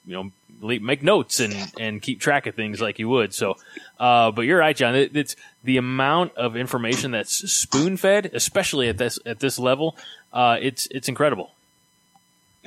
you 0.05 0.15
know 0.15 0.31
make 0.61 1.01
notes 1.01 1.39
and 1.39 1.55
and 1.79 2.01
keep 2.01 2.19
track 2.19 2.47
of 2.47 2.55
things 2.55 2.81
like 2.81 2.99
you 2.99 3.07
would. 3.07 3.33
So, 3.33 3.55
uh, 3.97 4.31
but 4.31 4.41
you're 4.41 4.59
right, 4.59 4.75
John. 4.75 4.95
It, 4.95 5.15
it's 5.15 5.37
the 5.63 5.77
amount 5.77 6.35
of 6.35 6.57
information 6.57 7.11
that's 7.11 7.49
spoon 7.49 7.95
fed, 7.95 8.29
especially 8.33 8.89
at 8.89 8.97
this 8.97 9.19
at 9.25 9.39
this 9.39 9.57
level. 9.57 9.95
Uh, 10.33 10.57
it's 10.61 10.87
it's 10.91 11.07
incredible. 11.07 11.51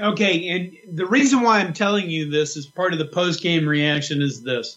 Okay, 0.01 0.49
and 0.49 0.97
the 0.97 1.07
reason 1.07 1.43
why 1.43 1.61
I'm 1.61 1.73
telling 1.73 2.11
you 2.11 2.31
this 2.31 2.57
is 2.57 2.67
part 2.67 2.93
of 2.93 2.99
the 2.99 3.07
post 3.07 3.43
game 3.43 3.69
reaction 3.69 4.23
is 4.23 4.43
this. 4.43 4.77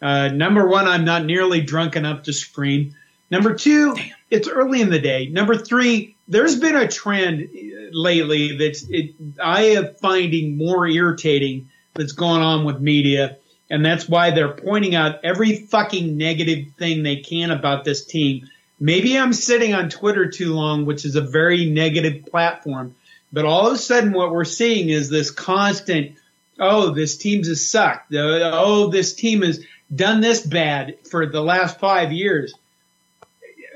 Uh, 0.00 0.28
number 0.28 0.66
one, 0.66 0.86
I'm 0.86 1.04
not 1.04 1.24
nearly 1.24 1.60
drunk 1.60 1.96
enough 1.96 2.24
to 2.24 2.32
scream. 2.32 2.94
Number 3.30 3.54
two, 3.54 3.94
Damn. 3.94 4.10
it's 4.30 4.48
early 4.48 4.80
in 4.80 4.90
the 4.90 4.98
day. 4.98 5.26
Number 5.26 5.56
three, 5.56 6.14
there's 6.28 6.58
been 6.58 6.76
a 6.76 6.86
trend 6.86 7.48
lately 7.92 8.56
that's 8.56 8.84
it, 8.88 9.14
I 9.42 9.62
am 9.76 9.94
finding 10.00 10.56
more 10.56 10.86
irritating 10.86 11.70
that's 11.94 12.12
going 12.12 12.42
on 12.42 12.64
with 12.64 12.80
media. 12.80 13.38
And 13.70 13.84
that's 13.84 14.08
why 14.08 14.30
they're 14.30 14.52
pointing 14.52 14.94
out 14.94 15.24
every 15.24 15.66
fucking 15.66 16.16
negative 16.16 16.74
thing 16.78 17.02
they 17.02 17.16
can 17.16 17.50
about 17.50 17.84
this 17.84 18.04
team. 18.04 18.48
Maybe 18.78 19.18
I'm 19.18 19.32
sitting 19.32 19.74
on 19.74 19.88
Twitter 19.88 20.28
too 20.28 20.52
long, 20.54 20.84
which 20.84 21.04
is 21.04 21.16
a 21.16 21.22
very 21.22 21.64
negative 21.64 22.26
platform. 22.26 22.94
But 23.34 23.44
all 23.44 23.66
of 23.66 23.74
a 23.74 23.78
sudden, 23.78 24.12
what 24.12 24.30
we're 24.30 24.44
seeing 24.44 24.90
is 24.90 25.10
this 25.10 25.32
constant, 25.32 26.16
oh, 26.60 26.90
this 26.90 27.16
team's 27.16 27.48
a 27.48 27.56
suck. 27.56 28.06
Oh, 28.12 28.86
this 28.90 29.14
team 29.14 29.42
has 29.42 29.64
done 29.92 30.20
this 30.20 30.40
bad 30.40 30.98
for 31.10 31.26
the 31.26 31.42
last 31.42 31.80
five 31.80 32.12
years. 32.12 32.54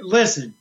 Listen, 0.00 0.55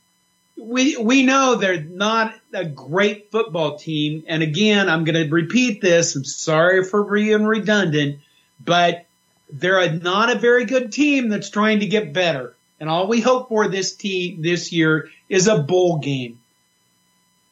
we 0.60 0.98
we 0.98 1.22
know 1.22 1.54
they're 1.54 1.80
not 1.84 2.34
a 2.52 2.66
great 2.66 3.30
football 3.30 3.78
team. 3.78 4.24
And 4.28 4.42
again, 4.42 4.90
I'm 4.90 5.04
going 5.04 5.28
to 5.28 5.32
repeat 5.32 5.80
this. 5.80 6.16
I'm 6.16 6.26
sorry 6.26 6.84
for 6.84 7.04
being 7.04 7.46
redundant, 7.46 8.22
but 8.66 9.06
they're 9.54 9.80
a, 9.80 9.92
not 9.92 10.36
a 10.36 10.40
very 10.40 10.66
good 10.66 10.92
team 10.92 11.30
that's 11.30 11.52
trying 11.52 11.82
to 11.82 11.86
get 11.86 12.14
better. 12.14 12.56
And 12.80 12.90
all 12.90 13.08
we 13.08 13.22
hope 13.22 13.50
for 13.50 13.68
this 13.68 13.96
team 13.96 14.42
this 14.42 14.72
year 14.72 15.12
is 15.30 15.48
a 15.48 15.60
bowl 15.60 16.00
game. 16.00 16.40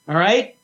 All 0.08 0.16
right. 0.16 0.55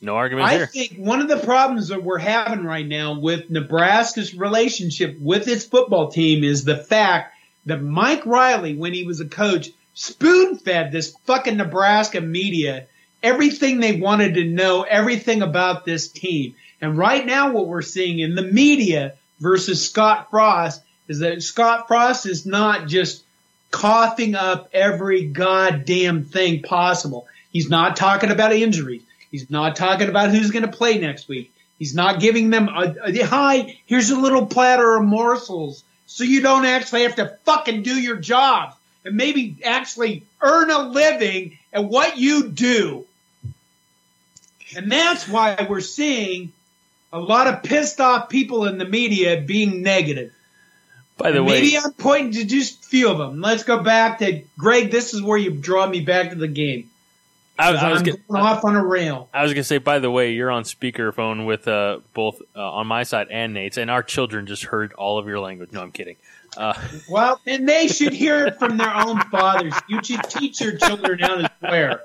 No 0.00 0.14
argument 0.14 0.48
I 0.48 0.56
here. 0.56 0.66
think 0.66 0.96
one 0.96 1.20
of 1.20 1.28
the 1.28 1.38
problems 1.38 1.88
that 1.88 2.02
we're 2.02 2.18
having 2.18 2.64
right 2.64 2.86
now 2.86 3.18
with 3.18 3.50
Nebraska's 3.50 4.34
relationship 4.34 5.18
with 5.20 5.48
its 5.48 5.64
football 5.64 6.10
team 6.10 6.44
is 6.44 6.64
the 6.64 6.76
fact 6.76 7.34
that 7.66 7.82
Mike 7.82 8.24
Riley, 8.24 8.76
when 8.76 8.94
he 8.94 9.04
was 9.04 9.20
a 9.20 9.26
coach, 9.26 9.70
spoon 9.94 10.56
fed 10.56 10.92
this 10.92 11.16
fucking 11.24 11.56
Nebraska 11.56 12.20
media 12.20 12.86
everything 13.22 13.80
they 13.80 14.00
wanted 14.00 14.34
to 14.34 14.44
know, 14.44 14.82
everything 14.82 15.42
about 15.42 15.84
this 15.84 16.08
team. 16.08 16.54
And 16.80 16.96
right 16.96 17.24
now, 17.24 17.52
what 17.52 17.66
we're 17.66 17.82
seeing 17.82 18.18
in 18.18 18.34
the 18.34 18.42
media 18.42 19.14
versus 19.40 19.84
Scott 19.88 20.30
Frost 20.30 20.82
is 21.08 21.20
that 21.20 21.42
Scott 21.42 21.88
Frost 21.88 22.26
is 22.26 22.46
not 22.46 22.86
just 22.86 23.24
coughing 23.70 24.34
up 24.34 24.70
every 24.72 25.24
goddamn 25.26 26.24
thing 26.24 26.62
possible. 26.62 27.26
He's 27.52 27.68
not 27.68 27.96
talking 27.96 28.30
about 28.30 28.52
injuries. 28.52 29.02
He's 29.30 29.50
not 29.50 29.76
talking 29.76 30.08
about 30.08 30.30
who's 30.30 30.50
going 30.50 30.64
to 30.64 30.76
play 30.76 30.98
next 30.98 31.28
week. 31.28 31.52
He's 31.78 31.94
not 31.94 32.20
giving 32.20 32.50
them 32.50 32.68
a, 32.68 32.94
a 33.04 33.22
hi, 33.22 33.78
here's 33.86 34.10
a 34.10 34.18
little 34.18 34.46
platter 34.46 34.96
of 34.96 35.04
morsels 35.04 35.84
so 36.06 36.24
you 36.24 36.40
don't 36.40 36.64
actually 36.64 37.02
have 37.02 37.16
to 37.16 37.36
fucking 37.44 37.82
do 37.82 37.94
your 37.94 38.16
job 38.16 38.74
and 39.04 39.16
maybe 39.16 39.58
actually 39.64 40.24
earn 40.40 40.70
a 40.70 40.88
living 40.88 41.58
at 41.72 41.84
what 41.84 42.16
you 42.18 42.48
do. 42.48 43.06
And 44.76 44.90
that's 44.90 45.28
why 45.28 45.66
we're 45.68 45.80
seeing 45.80 46.52
a 47.12 47.20
lot 47.20 47.46
of 47.46 47.62
pissed 47.62 48.00
off 48.00 48.28
people 48.28 48.66
in 48.66 48.78
the 48.78 48.84
media 48.84 49.40
being 49.40 49.82
negative. 49.82 50.32
By 51.16 51.30
the 51.30 51.38
and 51.38 51.46
way, 51.46 51.60
maybe 51.60 51.78
I'm 51.78 51.92
pointing 51.92 52.32
to 52.32 52.44
just 52.44 52.84
a 52.84 52.88
few 52.88 53.10
of 53.10 53.18
them. 53.18 53.40
Let's 53.40 53.64
go 53.64 53.82
back 53.82 54.18
to 54.20 54.42
Greg. 54.56 54.90
This 54.90 55.14
is 55.14 55.22
where 55.22 55.38
you 55.38 55.50
draw 55.50 55.86
me 55.86 56.00
back 56.00 56.30
to 56.30 56.36
the 56.36 56.48
game. 56.48 56.90
I, 57.58 57.72
'Cause 57.72 57.82
I 57.82 57.90
was 57.90 57.98
I'm 58.00 58.04
get- 58.04 58.28
going 58.28 58.42
off 58.42 58.64
on 58.64 58.76
a 58.76 58.84
rail. 58.84 59.28
I 59.34 59.42
was 59.42 59.52
gonna 59.52 59.64
say. 59.64 59.78
By 59.78 59.98
the 59.98 60.10
way, 60.10 60.32
you're 60.32 60.50
on 60.50 60.62
speakerphone 60.62 61.44
with 61.46 61.66
uh, 61.66 61.98
both 62.14 62.40
uh, 62.54 62.60
on 62.72 62.86
my 62.86 63.02
side 63.02 63.28
and 63.30 63.52
Nate's, 63.54 63.76
and 63.78 63.90
our 63.90 64.02
children 64.02 64.46
just 64.46 64.64
heard 64.64 64.92
all 64.92 65.18
of 65.18 65.26
your 65.26 65.40
language. 65.40 65.72
No, 65.72 65.82
I'm 65.82 65.90
kidding. 65.92 66.16
Uh, 66.56 66.74
Well, 67.10 67.40
and 67.46 67.68
they 67.68 67.88
should 67.88 68.12
hear 68.12 68.46
it 68.46 68.58
from 68.58 68.76
their 68.76 68.94
own 68.94 69.20
fathers. 69.30 69.74
You 69.88 70.02
should 70.04 70.22
teach 70.24 70.60
your 70.60 70.76
children 70.76 71.18
how 71.18 71.34
to 71.36 71.50
swear. 71.60 72.02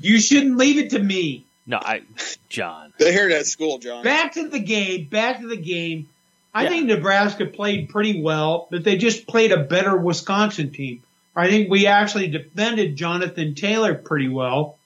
You 0.00 0.20
shouldn't 0.20 0.56
leave 0.58 0.78
it 0.78 0.90
to 0.90 0.98
me. 0.98 1.44
no, 1.66 1.78
I, 1.80 2.02
John. 2.48 2.92
They 2.98 3.12
hear 3.12 3.28
it 3.28 3.32
at 3.32 3.46
school, 3.46 3.78
John. 3.78 4.02
Back 4.04 4.32
to 4.34 4.48
the 4.48 4.58
game. 4.60 5.04
Back 5.06 5.40
to 5.40 5.46
the 5.48 5.56
game. 5.56 6.08
I 6.54 6.64
Yeah. 6.64 6.68
think 6.70 6.86
Nebraska 6.86 7.46
played 7.46 7.88
pretty 7.90 8.20
well, 8.22 8.66
but 8.70 8.82
they 8.84 8.96
just 8.96 9.26
played 9.26 9.52
a 9.52 9.58
better 9.58 9.96
Wisconsin 9.96 10.70
team. 10.72 11.02
I 11.38 11.48
think 11.48 11.70
we 11.70 11.86
actually 11.86 12.28
defended 12.28 12.96
Jonathan 12.96 13.54
Taylor 13.54 13.94
pretty 13.94 14.28
well. 14.28 14.76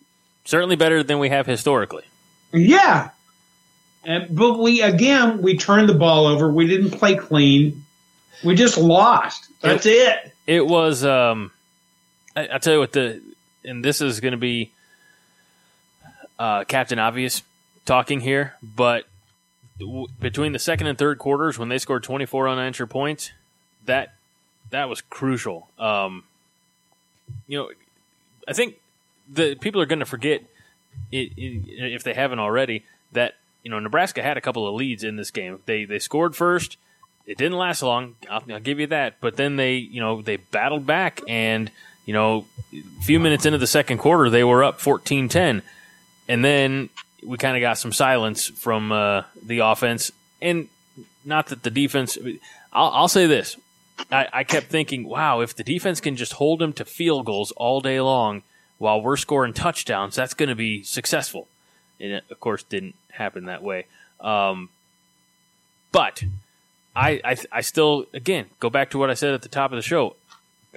Certainly 0.44 0.76
better 0.76 1.02
than 1.02 1.18
we 1.18 1.30
have 1.30 1.46
historically. 1.46 2.04
Yeah. 2.52 3.10
And, 4.04 4.36
but 4.36 4.58
we, 4.58 4.82
again, 4.82 5.40
we 5.40 5.56
turned 5.56 5.88
the 5.88 5.94
ball 5.94 6.26
over. 6.26 6.52
We 6.52 6.66
didn't 6.66 6.90
play 6.90 7.14
clean. 7.16 7.84
We 8.44 8.54
just 8.54 8.76
lost. 8.76 9.48
That's 9.62 9.86
it. 9.86 10.34
It 10.46 10.66
was. 10.66 11.04
Um, 11.04 11.52
I, 12.36 12.48
I'll 12.48 12.60
tell 12.60 12.74
you 12.74 12.80
what 12.80 12.92
the, 12.92 13.22
and 13.64 13.82
this 13.82 14.02
is 14.02 14.20
going 14.20 14.32
to 14.32 14.38
be 14.38 14.72
uh, 16.38 16.64
Captain 16.64 16.98
Obvious 16.98 17.42
talking 17.86 18.20
here, 18.20 18.54
but 18.62 19.04
w- 19.78 20.08
between 20.20 20.52
the 20.52 20.58
second 20.58 20.86
and 20.86 20.98
third 20.98 21.18
quarters, 21.18 21.58
when 21.58 21.70
they 21.70 21.78
scored 21.78 22.02
24 22.02 22.48
unanswered 22.48 22.90
points, 22.90 23.32
that 23.86 24.12
that 24.70 24.88
was 24.90 25.00
crucial. 25.00 25.68
Um, 25.78 26.24
you 27.46 27.58
know, 27.58 27.70
I 28.46 28.52
think 28.52 28.76
the 29.32 29.54
people 29.54 29.80
are 29.80 29.86
going 29.86 30.00
to 30.00 30.06
forget 30.06 30.42
it, 31.10 31.32
it, 31.36 31.92
if 31.92 32.04
they 32.04 32.14
haven't 32.14 32.38
already 32.38 32.84
that 33.12 33.34
you 33.62 33.70
know 33.70 33.78
Nebraska 33.78 34.22
had 34.22 34.36
a 34.36 34.40
couple 34.40 34.66
of 34.66 34.74
leads 34.74 35.04
in 35.04 35.16
this 35.16 35.30
game. 35.30 35.60
They 35.66 35.84
they 35.84 35.98
scored 35.98 36.36
first. 36.36 36.76
It 37.26 37.38
didn't 37.38 37.56
last 37.56 37.82
long. 37.82 38.16
I'll, 38.28 38.42
I'll 38.50 38.60
give 38.60 38.80
you 38.80 38.88
that. 38.88 39.20
But 39.20 39.36
then 39.36 39.56
they 39.56 39.74
you 39.74 40.00
know 40.00 40.22
they 40.22 40.36
battled 40.36 40.86
back 40.86 41.20
and 41.28 41.70
you 42.04 42.12
know 42.12 42.46
a 42.72 43.02
few 43.02 43.20
minutes 43.20 43.46
into 43.46 43.58
the 43.58 43.66
second 43.66 43.98
quarter 43.98 44.30
they 44.30 44.44
were 44.44 44.64
up 44.64 44.80
14-10 44.80 45.62
and 46.28 46.44
then 46.44 46.88
we 47.24 47.38
kind 47.38 47.56
of 47.56 47.60
got 47.60 47.78
some 47.78 47.92
silence 47.92 48.48
from 48.48 48.90
uh, 48.90 49.22
the 49.44 49.60
offense 49.60 50.10
and 50.40 50.68
not 51.24 51.46
that 51.48 51.62
the 51.62 51.70
defense 51.70 52.18
I'll, 52.72 52.90
I'll 52.90 53.08
say 53.08 53.26
this 53.26 53.56
I, 54.10 54.28
I 54.32 54.44
kept 54.44 54.66
thinking 54.66 55.04
wow 55.04 55.40
if 55.40 55.54
the 55.54 55.64
defense 55.64 56.00
can 56.00 56.16
just 56.16 56.34
hold 56.34 56.58
them 56.58 56.72
to 56.74 56.84
field 56.84 57.26
goals 57.26 57.52
all 57.52 57.80
day 57.80 58.00
long 58.00 58.42
while 58.78 59.00
we're 59.00 59.16
scoring 59.16 59.52
touchdowns 59.52 60.16
that's 60.16 60.34
going 60.34 60.48
to 60.48 60.54
be 60.54 60.82
successful 60.82 61.48
and 62.00 62.12
it 62.12 62.24
of 62.30 62.40
course 62.40 62.62
didn't 62.64 62.94
happen 63.10 63.46
that 63.46 63.62
way 63.62 63.86
um, 64.20 64.68
but 65.92 66.22
I, 66.94 67.20
I 67.24 67.36
I 67.50 67.60
still 67.60 68.06
again 68.12 68.46
go 68.60 68.70
back 68.70 68.90
to 68.90 68.98
what 68.98 69.10
I 69.10 69.14
said 69.14 69.34
at 69.34 69.42
the 69.42 69.48
top 69.48 69.72
of 69.72 69.76
the 69.76 69.82
show 69.82 70.16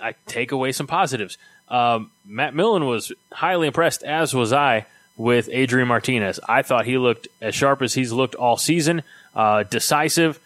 I 0.01 0.15
take 0.25 0.51
away 0.51 0.71
some 0.71 0.87
positives. 0.87 1.37
Um, 1.69 2.11
Matt 2.25 2.53
Millen 2.55 2.85
was 2.85 3.11
highly 3.31 3.67
impressed, 3.67 4.03
as 4.03 4.33
was 4.33 4.53
I, 4.53 4.85
with 5.17 5.49
Adrian 5.51 5.87
Martinez. 5.87 6.39
I 6.47 6.61
thought 6.61 6.85
he 6.85 6.97
looked 6.97 7.27
as 7.41 7.55
sharp 7.55 7.81
as 7.81 7.93
he's 7.93 8.11
looked 8.11 8.35
all 8.35 8.57
season, 8.57 9.03
uh, 9.35 9.63
decisive, 9.63 10.39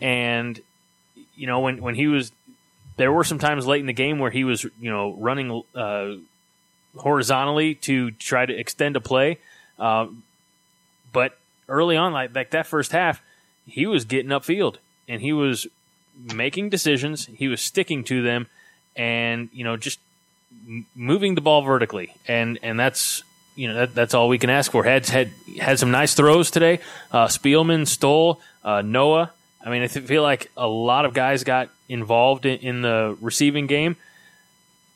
and 0.00 0.60
you 1.36 1.46
know 1.46 1.60
when 1.60 1.80
when 1.82 1.94
he 1.94 2.06
was, 2.06 2.32
there 2.96 3.12
were 3.12 3.24
some 3.24 3.38
times 3.38 3.66
late 3.66 3.80
in 3.80 3.86
the 3.86 3.92
game 3.92 4.18
where 4.18 4.30
he 4.30 4.44
was 4.44 4.64
you 4.64 4.90
know 4.90 5.14
running 5.14 5.62
uh, 5.74 6.12
horizontally 6.96 7.74
to 7.76 8.10
try 8.12 8.46
to 8.46 8.54
extend 8.54 8.96
a 8.96 9.00
play, 9.00 9.38
um, 9.78 10.22
but 11.12 11.38
early 11.68 11.96
on, 11.96 12.12
like 12.12 12.34
like 12.34 12.50
that 12.50 12.66
first 12.66 12.92
half, 12.92 13.22
he 13.66 13.86
was 13.86 14.04
getting 14.04 14.30
upfield 14.30 14.76
and 15.08 15.20
he 15.20 15.32
was 15.32 15.66
making 16.34 16.70
decisions. 16.70 17.26
He 17.26 17.48
was 17.48 17.60
sticking 17.60 18.04
to 18.04 18.22
them 18.22 18.46
and 18.96 19.48
you 19.52 19.64
know 19.64 19.76
just 19.76 19.98
moving 20.94 21.34
the 21.34 21.40
ball 21.40 21.62
vertically. 21.62 22.14
And 22.26 22.58
and 22.62 22.78
that's 22.78 23.22
you 23.56 23.68
know 23.68 23.74
that, 23.74 23.94
that's 23.94 24.14
all 24.14 24.28
we 24.28 24.38
can 24.38 24.50
ask 24.50 24.72
for. 24.72 24.84
Had 24.84 25.06
had 25.06 25.30
had 25.60 25.78
some 25.78 25.90
nice 25.90 26.14
throws 26.14 26.50
today. 26.50 26.80
Uh, 27.10 27.26
Spielman 27.26 27.86
stole 27.86 28.40
uh, 28.64 28.82
Noah 28.82 29.32
I 29.64 29.70
mean 29.70 29.82
I 29.82 29.86
th- 29.86 30.06
feel 30.06 30.22
like 30.22 30.50
a 30.56 30.68
lot 30.68 31.04
of 31.06 31.14
guys 31.14 31.42
got 31.42 31.70
involved 31.88 32.46
in, 32.46 32.58
in 32.60 32.82
the 32.82 33.16
receiving 33.20 33.66
game 33.66 33.96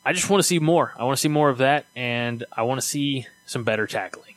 I 0.04 0.12
just 0.12 0.30
want 0.30 0.40
to 0.40 0.46
see 0.46 0.58
more 0.58 0.94
I 0.96 1.04
want 1.04 1.16
to 1.16 1.20
see 1.20 1.28
more 1.28 1.48
of 1.48 1.58
that 1.58 1.86
and 1.96 2.44
I 2.52 2.62
want 2.62 2.80
to 2.80 2.86
see 2.86 3.26
some 3.46 3.64
better 3.64 3.86
tackling 3.86 4.34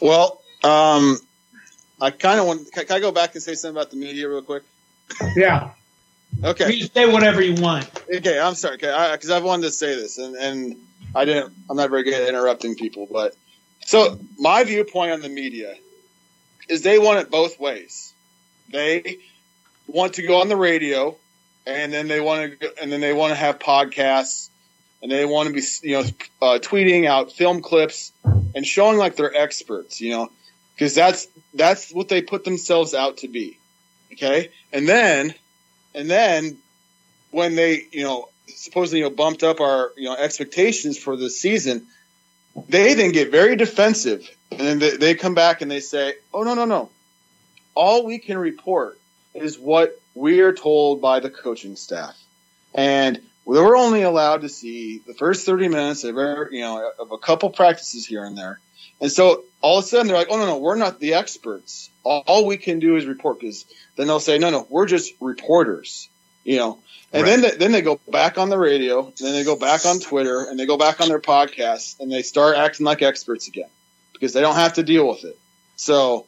Well, 0.00 0.40
um, 0.62 1.18
I 2.00 2.10
kind 2.10 2.38
of 2.38 2.46
want. 2.46 2.70
Can, 2.72 2.86
can 2.86 2.96
I 2.96 3.00
go 3.00 3.12
back 3.12 3.34
and 3.34 3.42
say 3.42 3.54
something 3.54 3.76
about 3.76 3.90
the 3.90 3.96
media 3.96 4.28
real 4.28 4.42
quick? 4.42 4.62
Yeah. 5.34 5.70
Okay. 6.44 6.72
You 6.72 6.86
say 6.86 7.10
whatever 7.10 7.40
you 7.42 7.60
want. 7.60 7.88
Okay. 8.14 8.38
I'm 8.38 8.54
sorry. 8.54 8.74
Okay. 8.74 9.10
Because 9.12 9.30
I've 9.30 9.44
wanted 9.44 9.62
to 9.62 9.70
say 9.70 9.94
this, 9.94 10.18
and 10.18 10.34
and 10.36 10.76
I 11.14 11.24
didn't. 11.24 11.52
I'm 11.70 11.76
not 11.76 11.90
very 11.90 12.02
good 12.02 12.14
at 12.14 12.28
interrupting 12.28 12.74
people, 12.74 13.08
but 13.10 13.34
so 13.80 14.18
my 14.38 14.64
viewpoint 14.64 15.12
on 15.12 15.20
the 15.20 15.28
media 15.28 15.74
is 16.68 16.82
they 16.82 16.98
want 16.98 17.20
it 17.20 17.30
both 17.30 17.58
ways. 17.58 18.12
They 18.70 19.18
want 19.86 20.14
to 20.14 20.26
go 20.26 20.40
on 20.40 20.48
the 20.48 20.56
radio, 20.56 21.16
and 21.66 21.92
then 21.92 22.08
they 22.08 22.20
want 22.20 22.60
to, 22.60 22.82
and 22.82 22.90
then 22.90 23.00
they 23.00 23.12
want 23.12 23.30
to 23.30 23.36
have 23.36 23.58
podcasts, 23.58 24.48
and 25.02 25.10
they 25.10 25.24
want 25.24 25.48
to 25.48 25.54
be, 25.54 25.62
you 25.82 25.96
know, 25.96 26.08
uh, 26.42 26.58
tweeting 26.58 27.06
out 27.06 27.32
film 27.32 27.62
clips 27.62 28.12
and 28.54 28.66
showing 28.66 28.98
like 28.98 29.16
they're 29.16 29.34
experts, 29.34 30.00
you 30.00 30.10
know, 30.10 30.30
because 30.74 30.94
that's 30.94 31.28
that's 31.54 31.92
what 31.92 32.08
they 32.08 32.22
put 32.22 32.44
themselves 32.44 32.94
out 32.94 33.18
to 33.18 33.28
be. 33.28 33.58
Okay, 34.12 34.50
and 34.72 34.88
then, 34.88 35.34
and 35.94 36.10
then 36.10 36.56
when 37.30 37.54
they, 37.54 37.82
you 37.92 38.02
know, 38.02 38.28
supposedly 38.46 39.00
you 39.00 39.04
know 39.04 39.10
bumped 39.10 39.42
up 39.42 39.60
our 39.60 39.92
you 39.96 40.04
know 40.04 40.16
expectations 40.16 40.98
for 40.98 41.16
the 41.16 41.30
season, 41.30 41.86
they 42.68 42.94
then 42.94 43.12
get 43.12 43.30
very 43.30 43.56
defensive, 43.56 44.28
and 44.50 44.80
then 44.80 44.98
they, 44.98 45.14
come 45.14 45.34
back 45.34 45.60
and 45.60 45.70
they 45.70 45.80
say, 45.80 46.14
"Oh 46.32 46.42
no, 46.42 46.54
no, 46.54 46.64
no! 46.64 46.90
All 47.74 48.04
we 48.04 48.18
can 48.18 48.38
report 48.38 48.98
is 49.34 49.58
what 49.58 50.00
we 50.14 50.40
are 50.40 50.52
told 50.52 51.00
by 51.00 51.20
the 51.20 51.30
coaching 51.30 51.76
staff, 51.76 52.16
and 52.74 53.20
we're 53.44 53.76
only 53.76 54.02
allowed 54.02 54.42
to 54.42 54.48
see 54.48 54.98
the 54.98 55.14
first 55.14 55.44
thirty 55.44 55.68
minutes 55.68 56.04
of 56.04 56.16
you 56.50 56.60
know 56.60 56.90
of 56.98 57.12
a 57.12 57.18
couple 57.18 57.50
practices 57.50 58.06
here 58.06 58.24
and 58.24 58.36
there." 58.36 58.60
And 59.00 59.12
so 59.12 59.44
all 59.60 59.78
of 59.78 59.84
a 59.84 59.88
sudden 59.88 60.06
they're 60.06 60.16
like, 60.16 60.28
"Oh 60.30 60.38
no, 60.38 60.46
no, 60.46 60.58
we're 60.58 60.76
not 60.76 60.98
the 60.98 61.14
experts. 61.14 61.90
All, 62.02 62.24
all 62.26 62.46
we 62.46 62.56
can 62.56 62.78
do 62.78 62.96
is 62.96 63.06
report." 63.06 63.40
Because 63.40 63.66
then 63.96 64.06
they'll 64.06 64.20
say, 64.20 64.38
"No, 64.38 64.50
no, 64.50 64.66
we're 64.70 64.86
just 64.86 65.12
reporters," 65.20 66.08
you 66.46 66.56
know. 66.56 66.78
And 67.12 67.22
Right. 67.22 67.28
then 67.30 67.40
they, 67.42 67.50
then 67.56 67.72
they 67.72 67.82
go 67.82 68.00
back 68.10 68.36
on 68.38 68.48
the 68.50 68.58
radio, 68.58 69.06
and 69.06 69.14
then 69.18 69.32
they 69.32 69.44
go 69.44 69.56
back 69.56 69.86
on 69.86 70.00
Twitter, 70.00 70.40
and 70.48 70.58
they 70.58 70.66
go 70.66 70.76
back 70.76 71.00
on 71.00 71.08
their 71.08 71.20
podcasts, 71.20 71.98
and 72.00 72.10
they 72.10 72.22
start 72.22 72.56
acting 72.56 72.84
like 72.84 73.00
experts 73.02 73.46
again 73.48 73.68
because 74.12 74.32
they 74.32 74.40
don't 74.40 74.56
have 74.56 74.74
to 74.74 74.82
deal 74.82 75.06
with 75.08 75.24
it. 75.24 75.38
So 75.76 76.26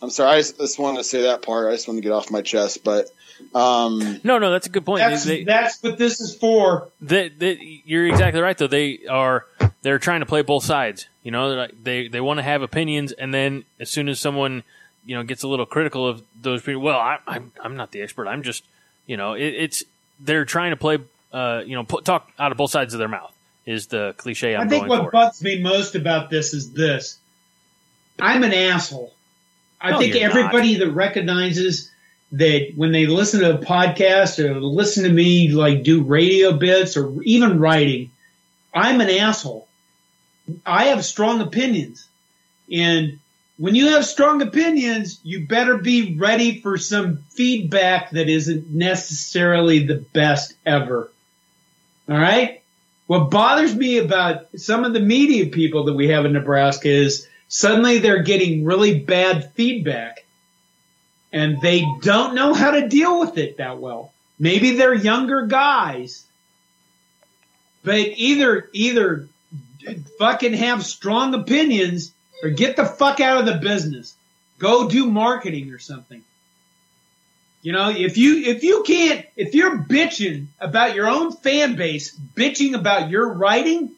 I'm 0.00 0.10
sorry, 0.10 0.36
I 0.36 0.38
just, 0.38 0.58
just 0.58 0.78
wanted 0.78 0.98
to 0.98 1.04
say 1.04 1.22
that 1.22 1.42
part. 1.42 1.68
I 1.68 1.72
just 1.72 1.86
wanted 1.86 2.00
to 2.02 2.08
get 2.08 2.12
off 2.12 2.30
my 2.30 2.40
chest, 2.42 2.82
but 2.84 3.08
um, 3.54 4.20
no 4.24 4.38
no 4.38 4.50
that's 4.50 4.66
a 4.66 4.70
good 4.70 4.86
point 4.86 5.00
That's, 5.00 5.24
They- 5.24 5.44
that's 5.44 5.82
what 5.82 5.98
this 5.98 6.20
is 6.20 6.34
for. 6.36 6.88
They, 7.02 7.28
they, 7.28 7.82
you're 7.84 8.06
exactly 8.06 8.40
right, 8.40 8.56
though. 8.56 8.66
They 8.66 9.00
are 9.10 9.44
they're 9.82 9.98
trying 9.98 10.20
to 10.20 10.26
play 10.26 10.40
both 10.42 10.64
sides. 10.64 11.06
You 11.22 11.30
know, 11.30 11.50
They're 11.50 11.58
like- 11.58 11.84
they 11.84 12.08
they 12.08 12.20
want 12.22 12.38
to 12.38 12.42
have 12.42 12.62
opinions, 12.62 13.12
and 13.12 13.34
then 13.34 13.64
as 13.78 13.90
soon 13.90 14.08
as 14.08 14.18
someone 14.18 14.62
you 15.04 15.14
know 15.14 15.22
gets 15.22 15.42
a 15.42 15.48
little 15.48 15.66
critical 15.66 16.06
of 16.08 16.22
those 16.40 16.62
people, 16.62 16.80
well, 16.82 16.98
I, 16.98 17.18
I'm 17.26 17.52
I'm 17.62 17.76
not 17.76 17.92
the 17.92 18.00
expert. 18.00 18.26
I'm 18.28 18.42
just 18.42 18.64
you 19.06 19.16
know, 19.16 19.34
it, 19.34 19.44
it's 19.54 19.84
they're 20.20 20.44
trying 20.44 20.70
to 20.70 20.76
play. 20.76 20.98
Uh, 21.32 21.62
you 21.66 21.74
know, 21.74 21.84
put, 21.84 22.04
talk 22.04 22.30
out 22.38 22.52
of 22.52 22.56
both 22.56 22.70
sides 22.70 22.94
of 22.94 22.98
their 22.98 23.08
mouth 23.08 23.32
is 23.66 23.88
the 23.88 24.14
cliche 24.16 24.54
I'm 24.54 24.66
I 24.66 24.70
think 24.70 24.86
what 24.88 25.02
for. 25.04 25.10
bugs 25.10 25.42
me 25.42 25.60
most 25.60 25.94
about 25.94 26.30
this 26.30 26.54
is 26.54 26.72
this. 26.72 27.18
I'm 28.18 28.42
an 28.42 28.54
asshole. 28.54 29.12
I 29.80 29.90
No, 29.90 29.98
think 29.98 30.16
everybody 30.16 30.76
that 30.76 30.90
recognizes 30.92 31.90
that 32.32 32.72
when 32.74 32.92
they 32.92 33.06
listen 33.06 33.40
to 33.40 33.54
a 33.56 33.58
podcast 33.58 34.42
or 34.42 34.58
listen 34.60 35.04
to 35.04 35.10
me 35.10 35.48
like 35.50 35.82
do 35.82 36.02
radio 36.02 36.52
bits 36.52 36.96
or 36.96 37.22
even 37.24 37.58
writing, 37.58 38.10
I'm 38.72 39.00
an 39.00 39.10
asshole. 39.10 39.68
I 40.64 40.86
have 40.86 41.04
strong 41.04 41.40
opinions. 41.40 42.08
And 42.72 43.18
when 43.58 43.74
you 43.74 43.88
have 43.88 44.04
strong 44.04 44.42
opinions, 44.42 45.18
you 45.22 45.46
better 45.46 45.78
be 45.78 46.16
ready 46.16 46.60
for 46.60 46.76
some 46.76 47.18
feedback 47.30 48.10
that 48.10 48.28
isn't 48.28 48.70
necessarily 48.70 49.86
the 49.86 50.04
best 50.12 50.54
ever. 50.66 51.10
All 52.08 52.18
right? 52.18 52.62
What 53.06 53.30
bothers 53.30 53.74
me 53.74 53.98
about 53.98 54.46
some 54.56 54.84
of 54.84 54.92
the 54.92 55.00
media 55.00 55.46
people 55.46 55.84
that 55.84 55.94
we 55.94 56.08
have 56.08 56.26
in 56.26 56.32
Nebraska 56.32 56.88
is 56.88 57.26
suddenly 57.48 57.98
they're 57.98 58.22
getting 58.22 58.64
really 58.64 58.98
bad 58.98 59.52
feedback 59.54 60.24
and 61.32 61.60
they 61.60 61.84
don't 62.02 62.34
know 62.34 62.52
how 62.52 62.72
to 62.72 62.88
deal 62.88 63.20
with 63.20 63.38
it 63.38 63.58
that 63.58 63.78
well. 63.78 64.12
Maybe 64.38 64.72
they're 64.72 64.94
younger 64.94 65.46
guys, 65.46 66.24
but 67.82 67.96
either 67.96 68.68
either 68.72 69.28
fucking 70.18 70.54
have 70.54 70.84
strong 70.84 71.32
opinions 71.34 72.12
or 72.42 72.50
get 72.50 72.76
the 72.76 72.84
fuck 72.84 73.20
out 73.20 73.38
of 73.38 73.46
the 73.46 73.56
business. 73.56 74.14
Go 74.58 74.88
do 74.88 75.06
marketing 75.06 75.72
or 75.72 75.78
something. 75.78 76.22
You 77.62 77.72
know, 77.72 77.90
if 77.90 78.16
you 78.16 78.44
if 78.44 78.62
you 78.62 78.84
can't 78.84 79.26
if 79.34 79.54
you're 79.54 79.76
bitching 79.76 80.46
about 80.60 80.94
your 80.94 81.08
own 81.08 81.32
fan 81.32 81.74
base, 81.74 82.16
bitching 82.16 82.74
about 82.74 83.10
your 83.10 83.32
writing, 83.32 83.90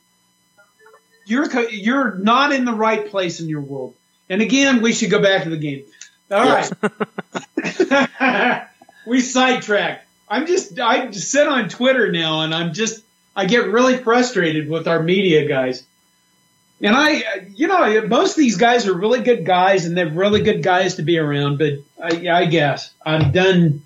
you're 1.27 1.69
you're 1.69 2.15
not 2.15 2.53
in 2.53 2.65
the 2.65 2.73
right 2.73 3.11
place 3.11 3.41
in 3.41 3.49
your 3.49 3.61
world. 3.61 3.95
And 4.31 4.41
again, 4.41 4.81
we 4.81 4.93
should 4.93 5.11
go 5.11 5.21
back 5.21 5.45
to 5.45 5.51
the 5.51 5.59
game. 5.59 5.85
All 6.31 6.45
right, 6.45 6.71
we 9.07 9.21
sidetracked. 9.21 10.07
I'm 10.29 10.47
just 10.47 10.79
I 10.79 11.11
sit 11.11 11.47
on 11.47 11.69
Twitter 11.69 12.11
now, 12.13 12.43
and 12.43 12.55
I'm 12.55 12.73
just 12.73 13.03
I 13.37 13.47
get 13.47 13.67
really 13.67 13.99
frustrated 13.99 14.69
with 14.69 14.89
our 14.89 15.03
media 15.03 15.47
guys. 15.47 15.85
And 16.81 16.95
I, 16.95 17.49
you 17.55 17.67
know, 17.67 18.07
most 18.07 18.33
of 18.33 18.37
these 18.37 18.57
guys 18.57 18.87
are 18.87 18.95
really 18.95 19.21
good 19.21 19.45
guys, 19.45 19.85
and 19.85 19.97
they're 19.97 20.09
really 20.09 20.43
good 20.43 20.63
guys 20.63 20.97
to 20.97 21.03
be 21.03 21.19
around. 21.19 21.59
But 21.59 21.75
I, 22.03 22.29
I 22.29 22.45
guess 22.47 22.93
I'm 23.05 23.33
done 23.33 23.83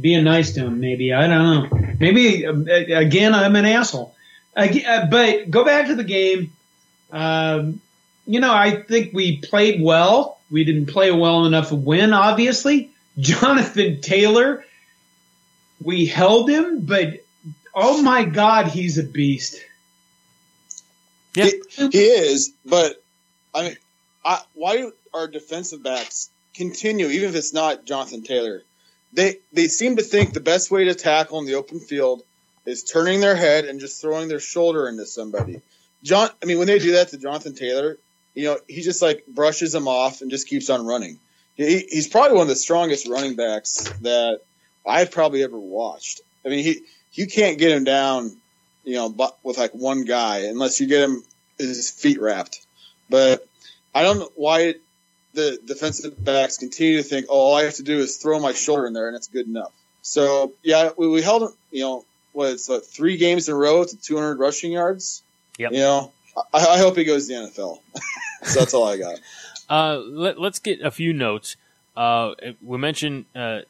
being 0.00 0.24
nice 0.24 0.52
to 0.54 0.64
them. 0.64 0.80
Maybe 0.80 1.12
I 1.12 1.26
don't 1.26 1.70
know. 1.70 1.94
Maybe 2.00 2.46
uh, 2.46 2.52
again, 2.98 3.34
I'm 3.34 3.54
an 3.56 3.66
asshole. 3.66 4.14
Uh, 4.56 5.06
but 5.06 5.50
go 5.50 5.64
back 5.64 5.86
to 5.86 5.94
the 5.94 6.04
game. 6.04 6.52
Um, 7.10 7.80
you 8.26 8.40
know, 8.40 8.52
I 8.52 8.82
think 8.82 9.12
we 9.12 9.38
played 9.38 9.82
well. 9.82 10.38
We 10.50 10.64
didn't 10.64 10.86
play 10.86 11.10
well 11.10 11.44
enough 11.46 11.68
to 11.68 11.76
win, 11.76 12.12
obviously. 12.12 12.90
Jonathan 13.18 14.00
Taylor, 14.00 14.64
we 15.82 16.06
held 16.06 16.48
him, 16.48 16.80
but 16.80 17.24
oh 17.74 18.00
my 18.02 18.24
God, 18.24 18.68
he's 18.68 18.96
a 18.96 19.02
beast. 19.02 19.60
Yeah. 21.34 21.46
He, 21.68 21.88
he 21.88 22.04
is, 22.04 22.52
but 22.64 23.02
I 23.54 23.62
mean, 23.62 23.76
I, 24.24 24.40
why 24.54 24.90
our 25.14 25.28
defensive 25.28 25.82
backs 25.82 26.30
continue, 26.54 27.06
even 27.06 27.30
if 27.30 27.34
it's 27.34 27.52
not 27.52 27.84
Jonathan 27.84 28.22
Taylor? 28.22 28.62
They 29.12 29.38
they 29.52 29.68
seem 29.68 29.96
to 29.96 30.02
think 30.02 30.32
the 30.32 30.40
best 30.40 30.70
way 30.70 30.84
to 30.84 30.94
tackle 30.94 31.38
in 31.38 31.46
the 31.46 31.54
open 31.54 31.80
field 31.80 32.22
is 32.64 32.84
turning 32.84 33.20
their 33.20 33.36
head 33.36 33.64
and 33.64 33.80
just 33.80 34.00
throwing 34.00 34.28
their 34.28 34.40
shoulder 34.40 34.88
into 34.88 35.06
somebody. 35.06 35.60
John, 36.02 36.30
I 36.42 36.46
mean, 36.46 36.58
when 36.58 36.66
they 36.66 36.78
do 36.78 36.92
that 36.92 37.08
to 37.08 37.18
Jonathan 37.18 37.54
Taylor, 37.54 37.98
you 38.34 38.44
know, 38.44 38.58
he 38.68 38.82
just 38.82 39.02
like 39.02 39.26
brushes 39.26 39.72
them 39.72 39.88
off 39.88 40.20
and 40.20 40.30
just 40.30 40.48
keeps 40.48 40.70
on 40.70 40.86
running. 40.86 41.18
He, 41.56 41.86
he's 41.90 42.08
probably 42.08 42.36
one 42.36 42.42
of 42.42 42.48
the 42.48 42.56
strongest 42.56 43.06
running 43.06 43.36
backs 43.36 43.88
that 44.00 44.40
I've 44.86 45.10
probably 45.10 45.42
ever 45.42 45.58
watched. 45.58 46.22
I 46.44 46.48
mean, 46.48 46.64
he 46.64 46.82
you 47.12 47.26
can't 47.26 47.58
get 47.58 47.72
him 47.72 47.84
down, 47.84 48.36
you 48.84 48.94
know, 48.94 49.08
but 49.08 49.36
with 49.42 49.58
like 49.58 49.72
one 49.72 50.04
guy 50.04 50.40
unless 50.40 50.80
you 50.80 50.86
get 50.86 51.08
him 51.08 51.22
his 51.58 51.90
feet 51.90 52.20
wrapped. 52.20 52.64
But 53.08 53.46
I 53.94 54.02
don't 54.02 54.18
know 54.18 54.30
why 54.34 54.74
the 55.34 55.58
defensive 55.64 56.22
backs 56.22 56.58
continue 56.58 56.98
to 56.98 57.02
think, 57.02 57.26
oh, 57.28 57.34
all 57.34 57.54
I 57.56 57.64
have 57.64 57.74
to 57.74 57.82
do 57.82 57.98
is 57.98 58.16
throw 58.16 58.38
my 58.38 58.52
shoulder 58.52 58.86
in 58.86 58.92
there 58.92 59.08
and 59.08 59.16
it's 59.16 59.28
good 59.28 59.46
enough. 59.46 59.72
So 60.02 60.52
yeah, 60.62 60.90
we, 60.96 61.08
we 61.08 61.22
held 61.22 61.42
him, 61.42 61.52
you 61.70 61.82
know, 61.82 62.04
what 62.32 62.50
it's 62.50 62.68
like 62.68 62.82
three 62.82 63.16
games 63.16 63.48
in 63.48 63.54
a 63.54 63.58
row 63.58 63.84
to 63.84 63.96
200 63.96 64.38
rushing 64.38 64.72
yards. 64.72 65.22
Yep. 65.58 65.72
You 65.72 65.78
know, 65.78 66.12
I, 66.52 66.66
I 66.66 66.78
hope 66.78 66.96
he 66.96 67.04
goes 67.04 67.28
to 67.28 67.34
the 67.34 67.40
NFL. 67.40 67.80
so 68.42 68.58
that's 68.58 68.74
all 68.74 68.88
I 68.88 68.96
got. 68.96 69.20
Uh, 69.68 69.98
let, 69.98 70.38
us 70.38 70.58
get 70.58 70.80
a 70.80 70.90
few 70.90 71.12
notes. 71.12 71.56
Uh, 71.96 72.32
we 72.62 72.78
mentioned 72.78 73.26
uh, 73.34 73.60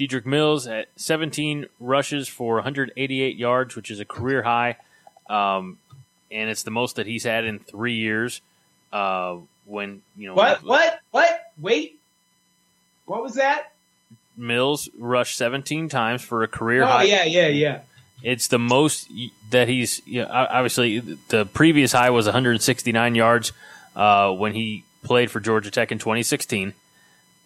Dedrick 0.00 0.24
Mills 0.24 0.66
at 0.66 0.88
17 0.96 1.66
rushes 1.78 2.26
for 2.26 2.54
188 2.54 3.36
yards, 3.36 3.76
which 3.76 3.90
is 3.90 4.00
a 4.00 4.06
career 4.06 4.42
high, 4.42 4.78
um, 5.28 5.76
and 6.30 6.48
it's 6.48 6.62
the 6.62 6.70
most 6.70 6.96
that 6.96 7.06
he's 7.06 7.24
had 7.24 7.44
in 7.44 7.58
three 7.58 7.96
years. 7.96 8.40
Uh, 8.90 9.36
when 9.66 10.00
you 10.16 10.28
know 10.28 10.34
what, 10.34 10.64
what, 10.64 11.00
what? 11.10 11.52
Wait, 11.60 12.00
what 13.04 13.22
was 13.22 13.34
that? 13.34 13.72
Mills 14.38 14.88
rushed 14.98 15.36
17 15.36 15.90
times 15.90 16.22
for 16.22 16.42
a 16.42 16.48
career 16.48 16.82
oh, 16.82 16.86
high. 16.86 17.02
yeah, 17.02 17.24
yeah, 17.24 17.48
yeah. 17.48 17.80
It's 18.22 18.48
the 18.48 18.58
most 18.58 19.10
that 19.50 19.68
he's 19.68 20.00
you 20.06 20.22
know, 20.22 20.28
obviously 20.30 21.00
the 21.28 21.44
previous 21.44 21.92
high 21.92 22.10
was 22.10 22.24
169 22.24 23.14
yards 23.14 23.52
uh, 23.94 24.32
when 24.32 24.54
he 24.54 24.84
played 25.02 25.30
for 25.30 25.40
Georgia 25.40 25.70
Tech 25.70 25.92
in 25.92 25.98
2016. 25.98 26.72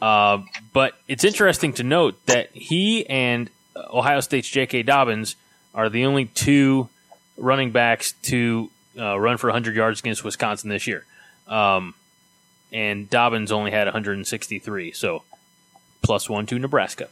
Uh, 0.00 0.42
but 0.72 0.94
it's 1.09 1.24
interesting 1.24 1.72
to 1.74 1.83
note 1.83 2.24
that 2.26 2.50
he 2.52 3.09
and 3.09 3.48
Ohio 3.76 4.20
State's 4.20 4.48
J.K. 4.48 4.83
Dobbins 4.83 5.37
are 5.74 5.88
the 5.88 6.04
only 6.04 6.26
two 6.26 6.88
running 7.37 7.72
backs 7.72 8.12
to 8.22 8.70
uh, 8.98 9.18
run 9.18 9.38
for 9.38 9.48
100 9.48 9.74
yards 9.74 10.00
against 10.00 10.22
Wisconsin 10.24 10.70
this 10.70 10.87
year. 10.87 11.04
Um, 11.46 11.94
and 12.72 13.09
Dobbins 13.09 13.52
only 13.52 13.70
had 13.70 13.87
163, 13.87 14.92
so 14.92 15.22
plus 16.02 16.28
one 16.28 16.46
to 16.46 16.59
Nebraska. 16.59 17.09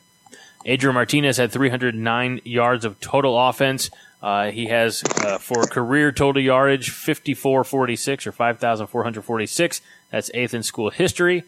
Adrian 0.65 0.95
Martinez 0.95 1.37
had 1.39 1.51
309 1.51 2.41
yards 2.45 2.85
of 2.85 3.01
total 3.01 3.39
offense. 3.39 3.91
Uh, 4.23 4.51
he 4.51 4.67
has 4.67 5.03
uh, 5.25 5.39
for 5.39 5.67
career 5.67 6.13
total 6.13 6.41
yardage 6.41 6.91
5446 6.91 8.27
or 8.29 8.33
5,446. 8.33 9.81
That's 10.11 10.31
eighth 10.35 10.55
in 10.55 10.63
school 10.63 10.91
history. 10.91 11.45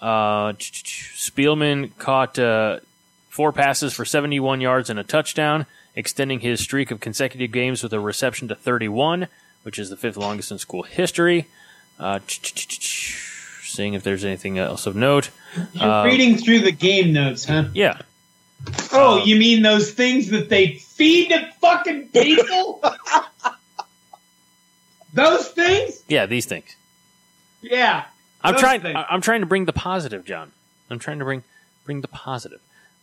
Uh, 0.00 0.52
Spielman 0.52 1.96
caught 1.98 2.38
uh, 2.38 2.80
four 3.28 3.52
passes 3.52 3.92
for 3.92 4.04
71 4.04 4.60
yards 4.60 4.90
and 4.90 4.98
a 4.98 5.04
touchdown, 5.04 5.66
extending 5.94 6.40
his 6.40 6.60
streak 6.60 6.90
of 6.90 7.00
consecutive 7.00 7.52
games 7.52 7.82
with 7.82 7.92
a 7.92 8.00
reception 8.00 8.48
to 8.48 8.54
31, 8.54 9.28
which 9.62 9.78
is 9.78 9.90
the 9.90 9.96
fifth 9.96 10.16
longest 10.16 10.50
in 10.50 10.58
school 10.58 10.82
history. 10.84 11.46
Uh, 11.98 12.20
seeing 12.28 13.94
if 13.94 14.02
there's 14.02 14.24
anything 14.24 14.58
else 14.58 14.86
of 14.86 14.96
note. 14.96 15.30
You're 15.72 15.90
uh, 15.90 16.04
reading 16.04 16.36
through 16.36 16.60
the 16.60 16.72
game 16.72 17.12
notes, 17.12 17.44
huh? 17.44 17.64
Yeah. 17.74 18.00
Oh, 18.92 19.22
you 19.24 19.36
mean 19.36 19.62
those 19.62 19.92
things 19.92 20.30
that 20.30 20.48
they 20.48 20.74
feed 20.74 21.28
to 21.28 21.50
fucking 21.60 22.08
people? 22.08 22.82
those 25.12 25.48
things? 25.48 26.02
Yeah, 26.08 26.26
these 26.26 26.46
things. 26.46 26.74
Yeah. 27.62 28.04
I'm 28.42 28.56
trying. 28.56 28.80
Things. 28.80 28.98
I'm 29.08 29.20
trying 29.20 29.40
to 29.40 29.46
bring 29.46 29.64
the 29.64 29.72
positive, 29.72 30.24
John. 30.24 30.52
I'm 30.90 30.98
trying 30.98 31.18
to 31.18 31.24
bring 31.24 31.42
bring 31.84 32.00
the 32.00 32.08
positive. 32.08 32.60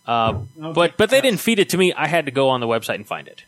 Uh, 0.08 0.43
okay. 0.60 0.74
But 0.74 0.98
but 0.98 1.10
they 1.10 1.21
didn't 1.21 1.39
feed 1.39 1.60
it 1.60 1.69
to 1.69 1.78
me. 1.78 1.93
I 1.93 2.08
had 2.08 2.26
to 2.26 2.32
go 2.32 2.50
on 2.50 2.60
the 2.60 2.67
website 2.67 2.95
and 2.95 3.08
find 3.08 3.28
it. 3.28 3.43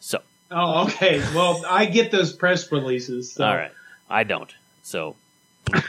So. 0.00 0.20
Oh, 0.50 0.84
okay. 0.84 1.20
Well, 1.34 1.64
I 1.68 1.86
get 1.86 2.10
those 2.10 2.32
press 2.32 2.70
releases. 2.72 3.32
So. 3.32 3.44
All 3.44 3.54
right. 3.54 3.72
I 4.08 4.24
don't. 4.24 4.52
So, 4.82 5.14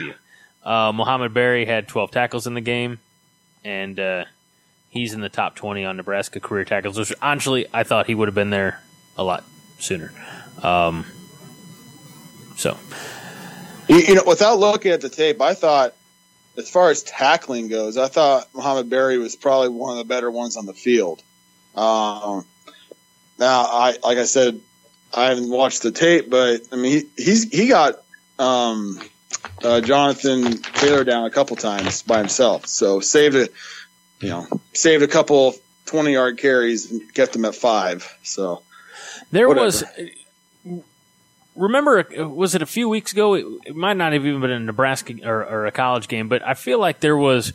you. 0.00 0.14
Uh, 0.62 0.92
Mohamed 0.92 1.34
Barry 1.34 1.64
had 1.64 1.88
12 1.88 2.12
tackles 2.12 2.46
in 2.46 2.54
the 2.54 2.60
game, 2.60 3.00
and 3.64 3.98
uh, 3.98 4.24
he's 4.90 5.12
in 5.12 5.20
the 5.20 5.28
top 5.28 5.56
20 5.56 5.84
on 5.84 5.96
Nebraska 5.96 6.38
career 6.38 6.64
tackles, 6.64 6.96
which 6.96 7.12
honestly, 7.20 7.66
I 7.74 7.82
thought 7.82 8.06
he 8.06 8.14
would 8.14 8.28
have 8.28 8.34
been 8.36 8.50
there 8.50 8.80
a 9.18 9.24
lot 9.24 9.42
sooner. 9.80 10.12
Um, 10.62 11.04
so. 12.56 12.78
You, 13.92 13.98
you, 13.98 14.14
know, 14.14 14.22
without 14.26 14.58
looking 14.58 14.90
at 14.92 15.02
the 15.02 15.10
tape, 15.10 15.42
I 15.42 15.52
thought, 15.52 15.94
as 16.56 16.70
far 16.70 16.88
as 16.88 17.02
tackling 17.02 17.68
goes, 17.68 17.98
I 17.98 18.08
thought 18.08 18.48
Mohamed 18.54 18.88
Barry 18.88 19.18
was 19.18 19.36
probably 19.36 19.68
one 19.68 19.92
of 19.92 19.98
the 19.98 20.04
better 20.04 20.30
ones 20.30 20.56
on 20.56 20.64
the 20.64 20.72
field. 20.72 21.22
Um, 21.74 22.46
now, 23.38 23.62
I 23.64 23.96
like 24.02 24.16
I 24.16 24.24
said, 24.24 24.60
I 25.12 25.26
haven't 25.26 25.50
watched 25.50 25.82
the 25.82 25.90
tape, 25.90 26.30
but 26.30 26.62
I 26.72 26.76
mean, 26.76 26.92
he, 27.16 27.22
he's 27.22 27.50
he 27.50 27.68
got 27.68 28.02
um, 28.38 28.98
uh, 29.62 29.82
Jonathan 29.82 30.56
Taylor 30.62 31.04
down 31.04 31.26
a 31.26 31.30
couple 31.30 31.56
times 31.56 32.02
by 32.02 32.18
himself, 32.18 32.66
so 32.66 33.00
saved 33.00 33.36
a 33.36 33.48
you 34.20 34.28
know, 34.30 34.46
saved 34.72 35.02
a 35.02 35.08
couple 35.08 35.54
20 35.86 36.12
yard 36.12 36.38
carries 36.38 36.90
and 36.90 37.12
kept 37.12 37.34
them 37.34 37.44
at 37.44 37.54
five. 37.54 38.16
So 38.22 38.62
there 39.32 39.48
whatever. 39.48 39.66
was, 39.66 39.84
remember, 41.56 42.06
was 42.28 42.54
it 42.54 42.62
a 42.62 42.66
few 42.66 42.88
weeks 42.88 43.12
ago? 43.12 43.34
It, 43.34 43.46
it, 43.66 43.76
might 43.76 43.96
not 43.96 44.12
have 44.12 44.24
even 44.24 44.40
been 44.40 44.50
a 44.50 44.60
Nebraska 44.60 45.14
or, 45.24 45.44
or 45.44 45.66
a 45.66 45.72
college 45.72 46.08
game, 46.08 46.28
but 46.28 46.42
I 46.46 46.54
feel 46.54 46.78
like 46.78 47.00
there 47.00 47.16
was 47.16 47.52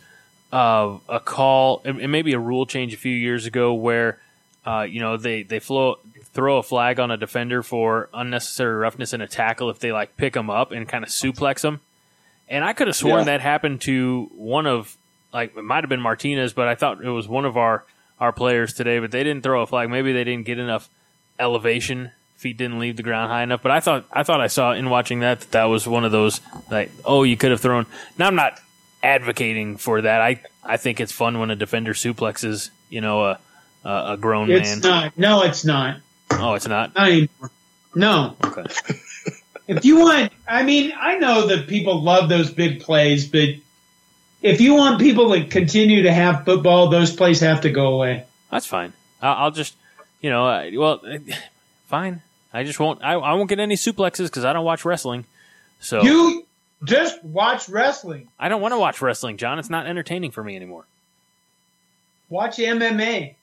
uh, 0.52 0.98
a 1.08 1.20
call 1.20 1.82
and 1.84 2.10
maybe 2.10 2.32
a 2.32 2.38
rule 2.38 2.66
change 2.66 2.94
a 2.94 2.96
few 2.96 3.14
years 3.14 3.46
ago 3.46 3.74
where, 3.74 4.18
uh, 4.66 4.82
you 4.82 5.00
know, 5.00 5.16
they, 5.16 5.42
they 5.42 5.60
flow, 5.60 5.98
throw 6.32 6.58
a 6.58 6.62
flag 6.62 7.00
on 7.00 7.10
a 7.10 7.16
defender 7.16 7.62
for 7.62 8.08
unnecessary 8.14 8.76
roughness 8.76 9.12
in 9.12 9.20
a 9.20 9.28
tackle 9.28 9.70
if 9.70 9.78
they 9.78 9.92
like 9.92 10.16
pick 10.16 10.34
them 10.34 10.50
up 10.50 10.72
and 10.72 10.88
kind 10.88 11.04
of 11.04 11.10
suplex 11.10 11.62
them. 11.62 11.80
And 12.48 12.64
I 12.64 12.72
could 12.72 12.86
have 12.86 12.96
sworn 12.96 13.20
yeah. 13.20 13.24
that 13.24 13.40
happened 13.40 13.82
to 13.82 14.30
one 14.34 14.66
of 14.66 14.96
like 15.32 15.56
it 15.56 15.64
might 15.64 15.84
have 15.84 15.88
been 15.88 16.00
Martinez, 16.00 16.52
but 16.52 16.68
I 16.68 16.74
thought 16.74 17.04
it 17.04 17.10
was 17.10 17.28
one 17.28 17.44
of 17.44 17.56
our 17.56 17.84
our 18.18 18.32
players 18.32 18.72
today. 18.72 18.98
But 18.98 19.10
they 19.10 19.22
didn't 19.22 19.42
throw 19.42 19.62
a 19.62 19.66
flag. 19.66 19.90
Maybe 19.90 20.12
they 20.12 20.24
didn't 20.24 20.46
get 20.46 20.58
enough 20.58 20.88
elevation. 21.38 22.12
Feet 22.38 22.56
didn't 22.56 22.78
leave 22.78 22.96
the 22.96 23.02
ground 23.02 23.30
high 23.30 23.42
enough. 23.42 23.62
But 23.62 23.72
I 23.72 23.80
thought 23.80 24.06
I 24.12 24.22
thought 24.22 24.40
I 24.40 24.46
saw 24.46 24.72
in 24.72 24.90
watching 24.90 25.20
that 25.20 25.40
that, 25.40 25.50
that 25.52 25.64
was 25.64 25.86
one 25.86 26.04
of 26.04 26.12
those 26.12 26.40
like 26.70 26.90
oh 27.04 27.22
you 27.24 27.36
could 27.36 27.50
have 27.50 27.60
thrown. 27.60 27.86
Now 28.16 28.28
I'm 28.28 28.36
not 28.36 28.60
advocating 29.02 29.76
for 29.76 30.02
that. 30.02 30.20
I 30.20 30.40
I 30.64 30.76
think 30.76 31.00
it's 31.00 31.12
fun 31.12 31.38
when 31.40 31.50
a 31.50 31.56
defender 31.56 31.94
suplexes 31.94 32.70
you 32.88 33.00
know 33.00 33.24
a 33.24 33.40
a, 33.84 34.12
a 34.12 34.16
grown 34.16 34.50
it's 34.50 34.68
man. 34.68 34.78
It's 34.78 34.86
not. 34.86 35.18
No, 35.18 35.42
it's 35.42 35.64
not. 35.64 36.00
Oh, 36.30 36.54
it's 36.54 36.68
not. 36.68 36.94
Not 36.94 37.08
anymore. 37.08 37.50
No. 37.94 38.36
Okay. 38.44 38.64
If 39.68 39.84
you 39.84 39.98
want, 39.98 40.32
I 40.48 40.62
mean, 40.62 40.94
I 40.98 41.18
know 41.18 41.46
that 41.48 41.66
people 41.68 42.00
love 42.00 42.30
those 42.30 42.50
big 42.50 42.80
plays, 42.80 43.28
but 43.28 43.50
if 44.40 44.62
you 44.62 44.74
want 44.74 44.98
people 44.98 45.30
to 45.34 45.44
continue 45.44 46.04
to 46.04 46.12
have 46.12 46.46
football, 46.46 46.88
those 46.88 47.14
plays 47.14 47.40
have 47.40 47.60
to 47.60 47.70
go 47.70 47.88
away. 47.92 48.24
That's 48.50 48.64
fine. 48.64 48.94
I'll, 49.20 49.44
I'll 49.44 49.50
just, 49.50 49.76
you 50.22 50.30
know, 50.30 50.70
well, 50.74 51.02
fine. 51.86 52.22
I 52.52 52.64
just 52.64 52.80
won't. 52.80 53.02
I, 53.02 53.12
I 53.14 53.34
won't 53.34 53.48
get 53.48 53.58
any 53.60 53.74
suplexes 53.76 54.24
because 54.24 54.44
I 54.44 54.52
don't 54.52 54.64
watch 54.64 54.84
wrestling. 54.84 55.24
So 55.80 56.02
You 56.02 56.46
just 56.84 57.22
watch 57.24 57.68
wrestling. 57.68 58.28
I 58.38 58.48
don't 58.48 58.60
want 58.62 58.72
to 58.72 58.78
watch 58.78 59.00
wrestling, 59.02 59.36
John. 59.36 59.58
It's 59.58 59.70
not 59.70 59.86
entertaining 59.86 60.30
for 60.30 60.42
me 60.42 60.56
anymore. 60.56 60.84
Watch 62.30 62.56
MMA. 62.56 63.34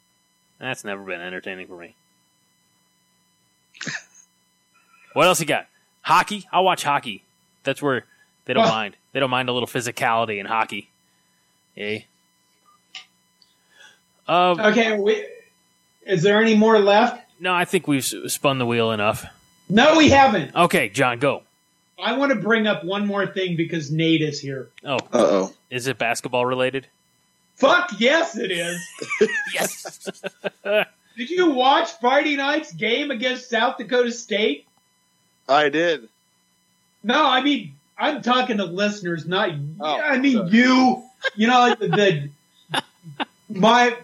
That's 0.59 0.83
never 0.83 1.03
been 1.03 1.21
entertaining 1.21 1.67
for 1.67 1.77
me. 1.77 1.95
what 5.13 5.27
else 5.27 5.39
you 5.39 5.45
got? 5.45 5.67
Hockey. 6.01 6.47
I'll 6.51 6.63
watch 6.63 6.83
hockey. 6.83 7.23
That's 7.63 7.81
where 7.81 8.05
they 8.45 8.53
don't 8.53 8.63
Well- 8.63 8.71
mind. 8.73 8.95
They 9.11 9.19
don't 9.21 9.29
mind 9.29 9.47
a 9.47 9.53
little 9.53 9.67
physicality 9.67 10.39
in 10.39 10.45
hockey. 10.45 10.89
Eh? 11.77 11.99
Uh, 14.27 14.55
Okay, 14.59 14.97
we, 14.97 15.25
is 16.05 16.21
there 16.21 16.41
any 16.41 16.53
more 16.55 16.79
left? 16.79 17.24
No, 17.39 17.53
I 17.53 17.65
think 17.65 17.87
we've 17.87 18.03
spun 18.05 18.57
the 18.59 18.65
wheel 18.65 18.91
enough. 18.91 19.25
No, 19.69 19.97
we 19.97 20.09
haven't. 20.09 20.55
Okay, 20.55 20.89
John, 20.89 21.19
go. 21.19 21.43
I 22.01 22.17
want 22.17 22.31
to 22.31 22.37
bring 22.39 22.67
up 22.67 22.83
one 22.83 23.07
more 23.07 23.25
thing 23.25 23.55
because 23.55 23.91
Nate 23.91 24.21
is 24.21 24.39
here. 24.39 24.69
Oh, 24.83 24.95
Uh 24.97 24.99
oh. 25.13 25.53
is 25.69 25.87
it 25.87 25.97
basketball 25.97 26.45
related? 26.45 26.87
Fuck 27.55 27.91
yes, 27.99 28.37
it 28.37 28.51
is. 28.51 28.81
Yes. 29.53 30.09
Did 31.17 31.29
you 31.29 31.51
watch 31.51 31.89
Friday 32.01 32.35
night's 32.35 32.73
game 32.73 33.09
against 33.11 33.49
South 33.49 33.77
Dakota 33.77 34.11
State? 34.11 34.67
I 35.47 35.69
did. 35.69 36.09
No, 37.03 37.25
I 37.25 37.41
mean 37.41 37.73
I'm 37.97 38.21
talking 38.21 38.57
to 38.57 38.65
listeners, 38.65 39.25
not 39.25 39.51
Oh, 39.79 40.01
I 40.01 40.17
mean 40.17 40.33
sorry. 40.37 40.49
you. 40.51 41.03
You 41.35 41.47
know 41.47 41.73
the 41.79 42.29
my. 43.49 43.95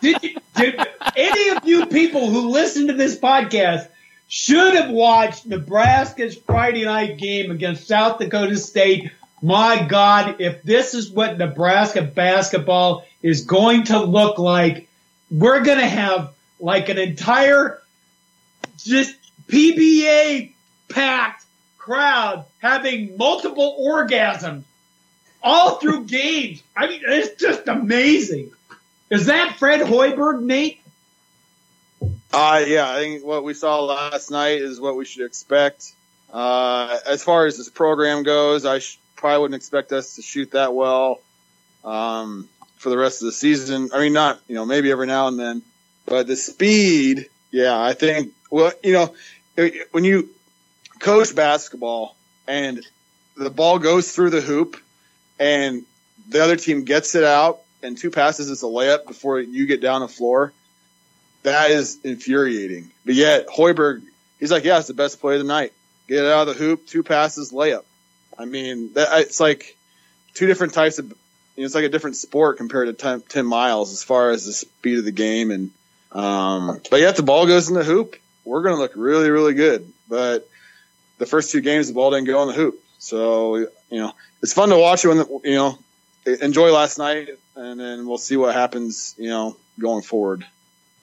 Did, 0.00 0.22
you, 0.22 0.36
did 0.54 0.76
any 1.16 1.50
of 1.50 1.64
you 1.64 1.86
people 1.86 2.28
who 2.28 2.48
listen 2.48 2.88
to 2.88 2.92
this 2.92 3.18
podcast 3.18 3.88
should 4.28 4.74
have 4.74 4.90
watched 4.90 5.46
Nebraska's 5.46 6.36
Friday 6.36 6.84
night 6.84 7.18
game 7.18 7.50
against 7.50 7.86
South 7.86 8.18
Dakota 8.18 8.56
State? 8.56 9.10
My 9.42 9.86
God, 9.86 10.40
if 10.40 10.62
this 10.62 10.94
is 10.94 11.10
what 11.10 11.38
Nebraska 11.38 12.02
basketball 12.02 13.04
is 13.22 13.44
going 13.44 13.84
to 13.84 14.00
look 14.00 14.38
like, 14.38 14.88
we're 15.30 15.62
going 15.62 15.78
to 15.78 15.86
have 15.86 16.32
like 16.60 16.88
an 16.88 16.98
entire 16.98 17.80
just 18.78 19.14
PBA 19.46 20.52
packed 20.88 21.44
crowd 21.76 22.44
having 22.60 23.16
multiple 23.16 23.82
orgasms 23.86 24.64
all 25.42 25.76
through 25.76 26.04
games. 26.04 26.62
I 26.76 26.88
mean, 26.88 27.00
it's 27.04 27.40
just 27.40 27.68
amazing. 27.68 28.50
Is 29.10 29.26
that 29.26 29.56
Fred 29.58 29.80
Hoiberg, 29.80 30.42
Nate? 30.42 30.80
Uh, 32.32 32.62
yeah, 32.66 32.90
I 32.90 32.96
think 32.96 33.24
what 33.24 33.42
we 33.42 33.54
saw 33.54 33.84
last 33.84 34.30
night 34.30 34.60
is 34.60 34.80
what 34.80 34.96
we 34.96 35.04
should 35.04 35.24
expect. 35.24 35.92
Uh, 36.32 36.98
as 37.06 37.22
far 37.24 37.46
as 37.46 37.56
this 37.56 37.70
program 37.70 38.22
goes, 38.22 38.66
I 38.66 38.80
sh- 38.80 38.98
probably 39.16 39.40
wouldn't 39.40 39.56
expect 39.56 39.92
us 39.92 40.16
to 40.16 40.22
shoot 40.22 40.50
that 40.50 40.74
well 40.74 41.22
um, 41.84 42.48
for 42.76 42.90
the 42.90 42.98
rest 42.98 43.22
of 43.22 43.26
the 43.26 43.32
season. 43.32 43.90
I 43.94 44.00
mean, 44.00 44.12
not 44.12 44.40
you 44.46 44.54
know 44.54 44.66
maybe 44.66 44.90
every 44.90 45.06
now 45.06 45.28
and 45.28 45.38
then, 45.38 45.62
but 46.04 46.26
the 46.26 46.36
speed, 46.36 47.30
yeah, 47.50 47.80
I 47.80 47.94
think. 47.94 48.32
Well, 48.50 48.72
you 48.84 48.92
know, 48.92 49.14
when 49.92 50.04
you 50.04 50.28
coach 50.98 51.34
basketball 51.34 52.14
and 52.46 52.84
the 53.36 53.50
ball 53.50 53.78
goes 53.78 54.12
through 54.12 54.30
the 54.30 54.40
hoop 54.40 54.76
and 55.38 55.84
the 56.28 56.42
other 56.42 56.56
team 56.56 56.84
gets 56.84 57.14
it 57.14 57.24
out 57.24 57.60
and 57.82 57.96
two 57.96 58.10
passes 58.10 58.50
is 58.50 58.62
a 58.62 58.66
layup 58.66 59.06
before 59.06 59.40
you 59.40 59.66
get 59.66 59.80
down 59.80 60.00
the 60.00 60.08
floor 60.08 60.52
that 61.42 61.70
is 61.70 61.98
infuriating. 62.04 62.90
But 63.04 63.14
yet 63.14 63.48
Hoiberg, 63.48 64.02
he's 64.38 64.50
like, 64.50 64.64
yeah, 64.64 64.78
it's 64.78 64.88
the 64.88 64.94
best 64.94 65.20
play 65.20 65.34
of 65.34 65.40
the 65.40 65.46
night. 65.46 65.72
Get 66.08 66.24
it 66.24 66.30
out 66.30 66.48
of 66.48 66.56
the 66.56 66.64
hoop, 66.64 66.86
two 66.86 67.02
passes, 67.02 67.52
layup. 67.52 67.84
I 68.38 68.44
mean, 68.44 68.92
that 68.94 69.08
it's 69.20 69.40
like 69.40 69.76
two 70.34 70.46
different 70.46 70.74
types 70.74 70.98
of. 70.98 71.06
You 71.56 71.62
know, 71.62 71.66
it's 71.66 71.74
like 71.74 71.84
a 71.84 71.88
different 71.88 72.16
sport 72.16 72.56
compared 72.56 72.86
to 72.86 72.92
Tim, 72.92 73.22
Tim 73.28 73.46
Miles 73.46 73.92
as 73.92 74.04
far 74.04 74.30
as 74.30 74.46
the 74.46 74.52
speed 74.52 74.98
of 74.98 75.04
the 75.04 75.12
game 75.12 75.50
and. 75.50 75.70
Um, 76.10 76.80
but 76.90 77.00
yet 77.00 77.16
the 77.16 77.22
ball 77.22 77.46
goes 77.46 77.68
in 77.68 77.74
the 77.74 77.84
hoop, 77.84 78.16
we're 78.48 78.62
going 78.62 78.74
to 78.74 78.80
look 78.80 78.92
really, 78.96 79.28
really 79.28 79.52
good. 79.52 79.92
But 80.08 80.48
the 81.18 81.26
first 81.26 81.52
two 81.52 81.60
games, 81.60 81.88
the 81.88 81.92
ball 81.92 82.10
didn't 82.10 82.26
go 82.26 82.40
in 82.42 82.48
the 82.48 82.54
hoop. 82.54 82.82
So 82.98 83.56
you 83.56 83.68
know, 83.90 84.12
it's 84.42 84.52
fun 84.52 84.70
to 84.70 84.78
watch 84.78 85.04
it 85.04 85.08
when 85.08 85.18
the, 85.18 85.40
you 85.44 85.54
know 85.54 85.78
enjoy 86.40 86.72
last 86.72 86.98
night, 86.98 87.28
and 87.56 87.78
then 87.78 88.06
we'll 88.06 88.18
see 88.18 88.36
what 88.36 88.54
happens. 88.54 89.14
You 89.18 89.28
know, 89.28 89.56
going 89.78 90.02
forward. 90.02 90.46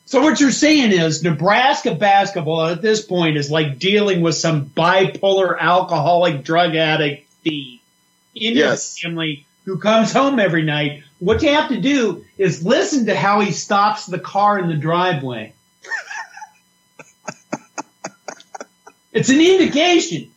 So 0.07 0.21
what 0.21 0.39
you're 0.39 0.51
saying 0.51 0.91
is 0.91 1.23
Nebraska 1.23 1.95
basketball 1.95 2.67
at 2.67 2.81
this 2.81 3.03
point 3.03 3.37
is 3.37 3.49
like 3.49 3.79
dealing 3.79 4.21
with 4.21 4.35
some 4.35 4.65
bipolar 4.67 5.57
alcoholic 5.59 6.43
drug 6.43 6.75
addict 6.75 7.27
thief 7.43 7.81
in 8.35 8.55
Yes. 8.55 9.01
your 9.01 9.09
family 9.09 9.45
who 9.65 9.79
comes 9.79 10.13
home 10.13 10.39
every 10.39 10.61
night. 10.61 11.03
What 11.17 11.41
you 11.41 11.51
have 11.53 11.69
to 11.69 11.81
do 11.81 12.23
is 12.37 12.63
listen 12.63 13.07
to 13.07 13.15
how 13.15 13.39
he 13.39 13.51
stops 13.51 14.05
the 14.05 14.19
car 14.19 14.59
in 14.59 14.67
the 14.67 14.75
driveway. 14.75 15.53
it's 19.11 19.29
an 19.29 19.41
indication. 19.41 20.29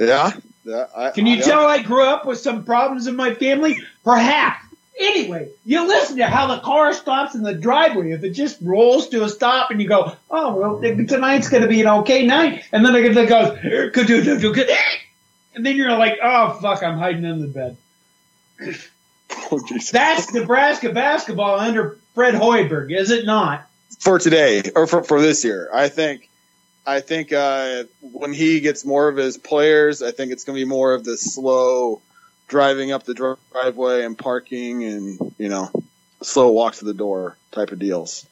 Yeah. 0.00 0.32
yeah 0.64 0.86
I, 0.96 1.10
Can 1.10 1.26
you 1.26 1.36
yeah. 1.36 1.42
tell 1.42 1.66
I 1.66 1.82
grew 1.82 2.04
up 2.04 2.26
with 2.26 2.40
some 2.40 2.64
problems 2.64 3.06
in 3.06 3.14
my 3.14 3.34
family? 3.34 3.78
Perhaps. 4.02 4.64
Anyway, 4.98 5.50
you 5.64 5.86
listen 5.86 6.18
to 6.18 6.26
how 6.26 6.54
the 6.54 6.60
car 6.60 6.92
stops 6.92 7.34
in 7.34 7.42
the 7.42 7.54
driveway. 7.54 8.12
If 8.12 8.24
it 8.24 8.30
just 8.30 8.58
rolls 8.60 9.08
to 9.08 9.24
a 9.24 9.28
stop 9.28 9.70
and 9.70 9.80
you 9.80 9.88
go, 9.88 10.12
oh, 10.30 10.54
well, 10.54 10.80
tonight's 10.80 11.48
going 11.48 11.62
to 11.62 11.68
be 11.68 11.80
an 11.80 11.88
okay 11.88 12.26
night. 12.26 12.64
And 12.72 12.84
then 12.84 12.94
it 12.94 13.28
goes, 13.28 13.58
and 15.54 15.66
then 15.66 15.76
you're 15.76 15.96
like, 15.96 16.18
oh, 16.22 16.58
fuck, 16.60 16.82
I'm 16.82 16.98
hiding 16.98 17.24
in 17.24 17.40
the 17.40 17.48
bed. 17.48 17.76
Oh, 19.50 19.60
That's 19.90 20.32
Nebraska 20.32 20.92
basketball 20.92 21.58
under 21.58 21.98
Fred 22.14 22.34
Hoiberg, 22.34 22.94
is 22.94 23.10
it 23.10 23.24
not? 23.24 23.66
for 24.02 24.18
today 24.18 24.62
or 24.74 24.86
for, 24.86 25.02
for 25.04 25.20
this 25.20 25.44
year. 25.44 25.68
I 25.72 25.88
think, 25.88 26.28
I 26.84 27.00
think 27.00 27.32
uh, 27.32 27.84
when 28.00 28.32
he 28.32 28.60
gets 28.60 28.84
more 28.84 29.08
of 29.08 29.16
his 29.16 29.38
players, 29.38 30.02
I 30.02 30.10
think 30.10 30.32
it's 30.32 30.44
going 30.44 30.56
to 30.58 30.64
be 30.64 30.68
more 30.68 30.94
of 30.94 31.04
the 31.04 31.16
slow 31.16 32.02
driving 32.52 32.92
up 32.92 33.04
the 33.04 33.14
driveway 33.50 34.04
and 34.04 34.16
parking 34.18 34.84
and 34.84 35.34
you 35.38 35.48
know 35.48 35.70
slow 36.20 36.52
walk 36.52 36.74
to 36.74 36.84
the 36.84 36.92
door 36.92 37.36
type 37.50 37.72
of 37.72 37.78
deals. 37.78 38.26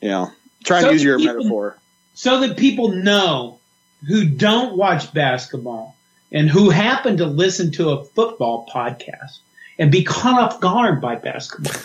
You 0.00 0.10
know, 0.10 0.30
trying 0.64 0.82
So 0.82 0.86
to 0.88 0.92
use 0.94 1.02
your 1.02 1.18
people- 1.18 1.34
metaphor. 1.34 1.76
so 2.14 2.40
that 2.40 2.56
people 2.56 2.90
know 2.92 3.58
who 4.06 4.24
don't 4.24 4.76
watch 4.76 5.12
basketball 5.12 5.96
and 6.30 6.48
who 6.48 6.70
happen 6.70 7.16
to 7.16 7.26
listen 7.26 7.72
to 7.72 7.90
a 7.90 8.04
football 8.04 8.64
podcast 8.72 9.38
and 9.76 9.90
be 9.90 10.04
caught 10.04 10.40
off 10.40 10.60
guard 10.60 11.00
by 11.00 11.16
basketball. 11.16 11.80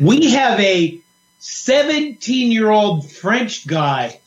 We 0.00 0.30
have 0.30 0.58
a 0.58 0.98
17 1.40 2.50
year 2.50 2.70
old 2.70 3.10
French 3.10 3.66
guy 3.66 4.18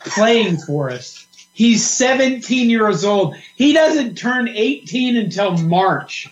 playing 0.00 0.58
for 0.58 0.90
us. 0.90 1.26
He's 1.54 1.88
17 1.88 2.68
years 2.68 3.04
old. 3.04 3.36
He 3.56 3.72
doesn't 3.72 4.16
turn 4.16 4.48
18 4.48 5.16
until 5.16 5.56
March. 5.56 6.28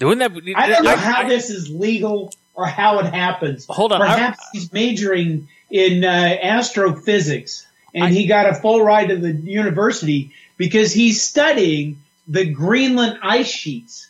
Wouldn't 0.00 0.20
that? 0.20 0.56
I 0.56 0.68
don't 0.68 0.84
know 0.84 0.90
I- 0.92 0.96
how 0.96 1.22
I- 1.22 1.28
this 1.28 1.50
is 1.50 1.68
legal 1.70 2.32
or 2.54 2.66
how 2.66 2.98
it 3.00 3.12
happens. 3.12 3.66
Hold 3.68 3.92
on, 3.92 4.02
I- 4.02 4.06
Perhaps 4.06 4.44
he's 4.52 4.72
majoring 4.72 5.48
in 5.70 6.04
uh, 6.04 6.08
astrophysics 6.42 7.66
and 7.94 8.12
he 8.14 8.26
got 8.26 8.48
a 8.48 8.54
full 8.54 8.82
ride 8.82 9.08
to 9.08 9.16
the 9.16 9.32
university 9.32 10.32
because 10.56 10.92
he's 10.92 11.22
studying 11.22 12.00
the 12.26 12.44
Greenland 12.44 13.18
ice 13.22 13.48
sheets 13.48 14.08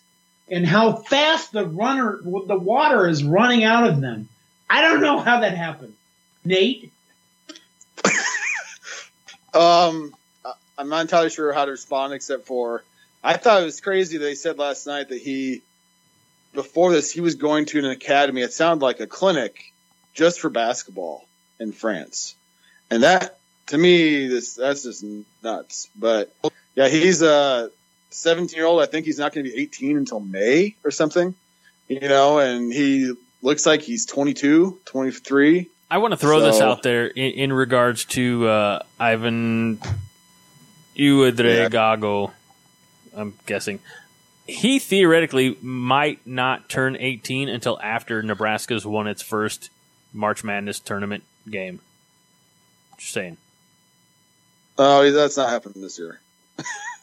and 0.51 0.67
how 0.67 0.93
fast 0.93 1.53
the 1.53 1.67
runner, 1.67 2.21
the 2.23 2.59
water 2.59 3.07
is 3.07 3.23
running 3.23 3.65
out 3.65 3.87
of 3.89 4.01
them. 4.01 4.29
I 4.69 4.83
don't 4.83 5.01
know 5.01 5.19
how 5.19 5.41
that 5.41 5.57
happened. 5.57 5.95
Nate? 6.45 6.93
Um, 9.55 10.15
I- 10.45 10.53
I'm 10.77 10.89
not 10.89 11.01
entirely 11.01 11.31
sure 11.31 11.53
how 11.53 11.65
to 11.65 11.71
respond 11.71 12.13
except 12.13 12.47
for 12.47 12.85
I 13.25 13.37
thought 13.37 13.63
it 13.63 13.65
was 13.65 13.81
crazy. 13.81 14.19
They 14.19 14.35
said 14.35 14.59
last 14.59 14.87
night 14.87 15.09
that 15.09 15.19
he, 15.21 15.63
before 16.53 16.93
this, 16.93 17.13
he 17.13 17.21
was 17.21 17.35
going 17.35 17.67
to 17.67 17.79
an 17.79 17.87
academy. 17.87 18.43
It 18.43 18.53
sounded 18.53 18.85
like 18.85 19.01
a 19.01 19.07
clinic 19.07 19.73
just 20.15 20.41
for 20.41 20.51
basketball 20.51 21.27
in 21.61 21.73
France, 21.73 22.35
and 22.91 23.03
that 23.03 23.39
to 23.69 23.79
me, 23.79 24.27
this 24.29 24.55
that's 24.55 24.83
just 24.83 25.05
nuts. 25.43 25.89
But 25.97 26.35
yeah, 26.75 26.89
he's 26.89 27.23
a 27.23 27.71
17 28.11 28.57
year 28.57 28.67
old. 28.67 28.83
I 28.83 28.87
think 28.87 29.07
he's 29.07 29.19
not 29.19 29.33
going 29.33 29.45
to 29.45 29.53
be 29.53 29.59
18 29.59 29.97
until 29.97 30.21
May 30.21 30.75
or 30.85 30.91
something, 30.91 31.35
you 31.89 32.01
know. 32.01 32.39
And 32.39 32.73
he 32.73 33.15
looks 33.43 33.67
like 33.67 33.83
he's 33.83 34.07
22, 34.07 34.81
23. 34.85 35.69
I 35.91 35.99
want 35.99 36.13
to 36.13 36.17
throw 36.19 36.41
this 36.41 36.61
out 36.61 36.83
there 36.83 37.07
in, 37.07 37.33
in 37.33 37.53
regards 37.53 38.05
to 38.07 38.47
uh, 38.47 38.83
Yvan 39.01 39.79
Ouedraogo. 40.97 42.33
I'm 43.17 43.35
guessing 43.47 43.81
he 44.49 44.79
theoretically 44.79 45.57
might 45.63 46.27
not 46.27 46.69
turn 46.69 46.97
18 46.99 47.49
until 47.49 47.79
after 47.83 48.23
Nebraska's 48.23 48.85
won 48.87 49.07
its 49.07 49.23
first 49.23 49.71
March 50.13 50.43
Madness 50.43 50.81
tournament 50.81 51.23
game. 51.49 51.81
Just 52.97 53.13
saying. 53.13 53.37
Oh, 54.79 55.09
that's 55.11 55.37
not 55.37 55.51
happening 55.51 55.83
this 55.83 55.99
year. 55.99 56.21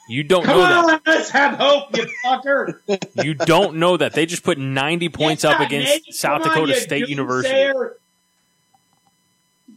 You 0.08 0.24
don't 0.24 0.44
Come 0.44 0.58
know 0.58 0.88
that. 0.88 1.02
let's 1.06 1.30
have 1.32 1.58
hope, 1.58 1.96
you 1.98 2.06
fucker. 2.24 2.80
You 3.24 3.34
don't 3.34 3.78
know 3.78 3.98
that. 3.98 4.14
They 4.14 4.26
just 4.26 4.44
put 4.44 4.58
90 4.58 5.10
points 5.10 5.44
up 5.44 5.60
against 5.60 6.06
Nate, 6.06 6.14
South 6.14 6.42
come 6.44 6.52
on, 6.52 6.58
Dakota 6.58 6.74
you 6.74 6.80
State 6.80 7.10
University. 7.10 7.54
doomsayer. 7.54 7.94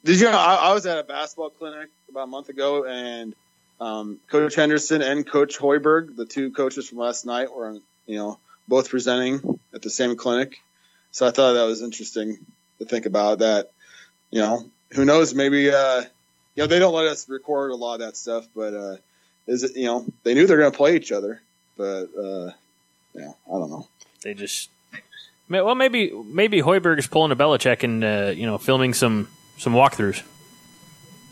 Did 0.05 0.21
you 0.21 0.27
know 0.31 0.39
I, 0.39 0.55
I 0.57 0.73
was 0.75 0.85
at 0.87 0.99
a 0.99 1.03
basketball 1.03 1.51
clinic 1.51 1.89
about 2.11 2.25
a 2.25 2.27
month 2.27 2.49
ago, 2.51 2.85
and 2.85 3.35
um, 3.81 4.19
Coach 4.29 4.55
Henderson 4.55 5.03
and 5.03 5.27
Coach 5.27 5.59
Hoiberg, 5.59 6.17
the 6.17 6.27
two 6.27 6.51
coaches 6.51 6.89
from 6.89 6.99
last 6.99 7.27
night, 7.27 7.53
were 7.53 7.79
you 8.07 8.17
know 8.17 8.39
both 8.67 8.91
presenting 8.91 9.61
at 9.75 9.83
the 9.83 9.91
same 9.91 10.17
clinic. 10.17 10.61
So 11.11 11.27
I 11.27 11.31
thought 11.31 11.55
that 11.55 11.65
was 11.65 11.83
interesting 11.83 12.39
to 12.79 12.85
think 12.85 13.07
about. 13.07 13.41
That 13.41 13.71
you 14.31 14.41
know, 14.41 14.69
who 14.91 15.05
knows? 15.05 15.35
Maybe 15.35 15.71
uh, 15.71 16.03
you 16.55 16.63
know 16.63 16.67
they 16.67 16.79
don't 16.79 16.95
let 16.95 17.07
us 17.07 17.29
record 17.29 17.71
a 17.71 17.77
lot 17.77 17.95
of 17.95 18.01
that 18.01 18.17
stuff, 18.17 18.47
but 18.55 18.75
uh, 18.75 18.97
is 19.47 19.63
it 19.63 19.77
you 19.77 19.87
know 19.87 20.05
they 20.25 20.35
knew 20.35 20.47
they're 20.47 20.59
going 20.59 20.73
to 20.73 20.77
play 20.77 20.97
each 20.97 21.13
other, 21.13 21.41
but 21.77 22.09
uh, 22.17 22.51
yeah, 23.15 23.33
I 23.47 23.53
don't 23.53 23.71
know. 23.71 23.87
They 24.23 24.35
just 24.35 24.71
well, 25.49 25.75
maybe 25.75 26.11
maybe 26.11 26.61
Hoiberg 26.61 26.99
is 26.99 27.07
pulling 27.07 27.33
a 27.33 27.37
Belichick 27.37 27.83
and 27.83 28.05
uh, 28.05 28.33
you 28.35 28.47
know 28.47 28.59
filming 28.59 28.95
some 28.95 29.29
some 29.57 29.73
walkthroughs. 29.73 30.23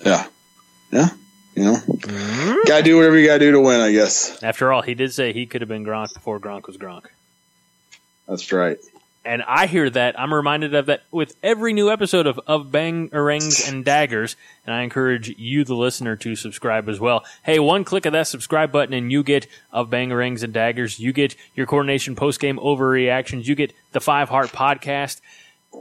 Yeah, 0.04 0.26
yeah, 0.90 1.08
you 1.56 1.64
know, 1.64 1.76
mm-hmm. 1.76 2.68
gotta 2.68 2.82
do 2.82 2.96
whatever 2.96 3.18
you 3.18 3.26
gotta 3.26 3.38
do 3.38 3.52
to 3.52 3.60
win. 3.60 3.80
I 3.80 3.90
guess 3.90 4.42
After 4.42 4.72
all, 4.72 4.82
he 4.82 4.94
did 4.94 5.12
say 5.12 5.32
he 5.32 5.46
could 5.46 5.62
have 5.62 5.68
been 5.68 5.84
Gronk 5.84 6.12
before 6.12 6.38
Gronk 6.38 6.66
was 6.66 6.76
Gronk. 6.76 7.06
that's 8.28 8.52
right. 8.52 8.78
And 9.24 9.42
I 9.42 9.66
hear 9.66 9.90
that. 9.90 10.20
I'm 10.20 10.32
reminded 10.32 10.72
of 10.76 10.86
that 10.86 11.02
with 11.10 11.34
every 11.42 11.72
new 11.72 11.90
episode 11.90 12.28
of, 12.28 12.38
of 12.46 12.70
Bang 12.70 13.08
Rings 13.08 13.68
and 13.68 13.84
Daggers. 13.84 14.36
And 14.64 14.72
I 14.72 14.82
encourage 14.82 15.36
you, 15.36 15.64
the 15.64 15.74
listener, 15.74 16.14
to 16.14 16.36
subscribe 16.36 16.88
as 16.88 17.00
well. 17.00 17.24
Hey, 17.42 17.58
one 17.58 17.82
click 17.82 18.06
of 18.06 18.12
that 18.12 18.28
subscribe 18.28 18.70
button 18.70 18.94
and 18.94 19.10
you 19.10 19.24
get 19.24 19.48
of 19.72 19.90
Bang 19.90 20.10
Rings 20.10 20.44
and 20.44 20.52
Daggers. 20.52 21.00
You 21.00 21.12
get 21.12 21.34
your 21.56 21.66
Corn 21.66 21.88
Nation 21.88 22.14
post 22.14 22.38
game 22.38 22.56
overreactions. 22.58 23.46
You 23.46 23.56
get 23.56 23.72
the 23.90 24.00
Five 24.00 24.28
Heart 24.28 24.50
podcast. 24.50 25.20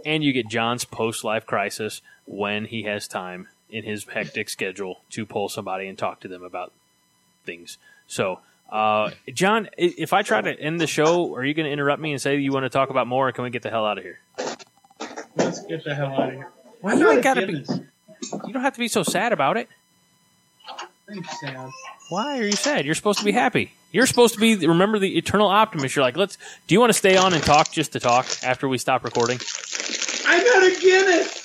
And 0.08 0.24
you 0.24 0.34
get 0.34 0.48
John's 0.48 0.84
post 0.84 1.24
life 1.24 1.46
crisis 1.46 2.02
when 2.26 2.66
he 2.66 2.84
has 2.84 3.08
time 3.08 3.48
in 3.70 3.84
his 3.84 4.06
hectic 4.06 4.50
schedule 4.50 5.02
to 5.12 5.26
pull 5.26 5.50
somebody 5.50 5.88
and 5.88 5.98
talk 5.98 6.20
to 6.22 6.28
them 6.28 6.44
about 6.44 6.72
things. 7.46 7.78
So, 8.08 8.40
uh, 8.72 9.12
John, 9.34 9.70
if 9.78 10.14
I 10.14 10.22
try 10.22 10.42
to 10.42 10.60
end 10.60 10.80
the 10.80 10.88
show, 10.88 11.36
are 11.36 11.44
you 11.44 11.54
going 11.54 11.66
to 11.66 11.72
interrupt 11.72 12.02
me 12.02 12.12
and 12.12 12.22
say 12.22 12.38
you 12.38 12.52
want 12.52 12.64
to 12.66 12.70
talk 12.70 12.90
about 12.90 13.08
more, 13.08 13.30
or 13.30 13.32
can 13.32 13.44
we 13.44 13.50
get 13.50 13.64
the 13.64 13.70
hell 13.70 13.86
out 13.86 13.98
of 13.98 14.04
here? 14.04 14.20
Let's 15.36 15.62
get 15.66 15.84
the 15.84 15.94
hell 15.94 16.14
out 16.14 16.30
of 16.30 16.34
here. 16.34 16.52
Well, 16.82 16.98
you 16.98 17.12
ain't 17.12 17.24
got 17.24 17.36
to 17.36 17.48
be. 17.48 17.66
You 18.48 18.54
don't 18.54 18.64
have 18.64 18.74
to 18.74 18.80
be 18.80 18.88
so 18.88 19.04
sad 19.04 19.34
about 19.34 19.58
it. 19.58 19.70
I'm 21.10 21.24
sad. 21.24 21.70
Why 22.10 22.40
are 22.40 22.44
you 22.44 22.54
sad? 22.54 22.86
You're 22.86 22.96
supposed 22.96 23.20
to 23.20 23.26
be 23.26 23.32
happy. 23.32 23.74
You're 23.92 24.08
supposed 24.08 24.34
to 24.36 24.40
be. 24.40 24.56
Remember 24.66 25.00
the 25.00 25.18
eternal 25.18 25.48
optimist. 25.48 25.96
You're 25.96 26.04
like, 26.04 26.18
let's. 26.18 26.38
Do 26.68 26.74
you 26.74 26.80
want 26.80 26.90
to 26.90 26.98
stay 26.98 27.18
on 27.18 27.34
and 27.34 27.44
talk 27.44 27.72
just 27.72 27.94
to 27.94 28.00
talk 28.00 28.26
after 28.44 28.68
we 28.68 28.78
stop 28.78 29.04
recording? 29.04 29.40
I 30.28 30.44
got 30.44 30.64
a 30.64 30.80
Guinness. 30.82 31.45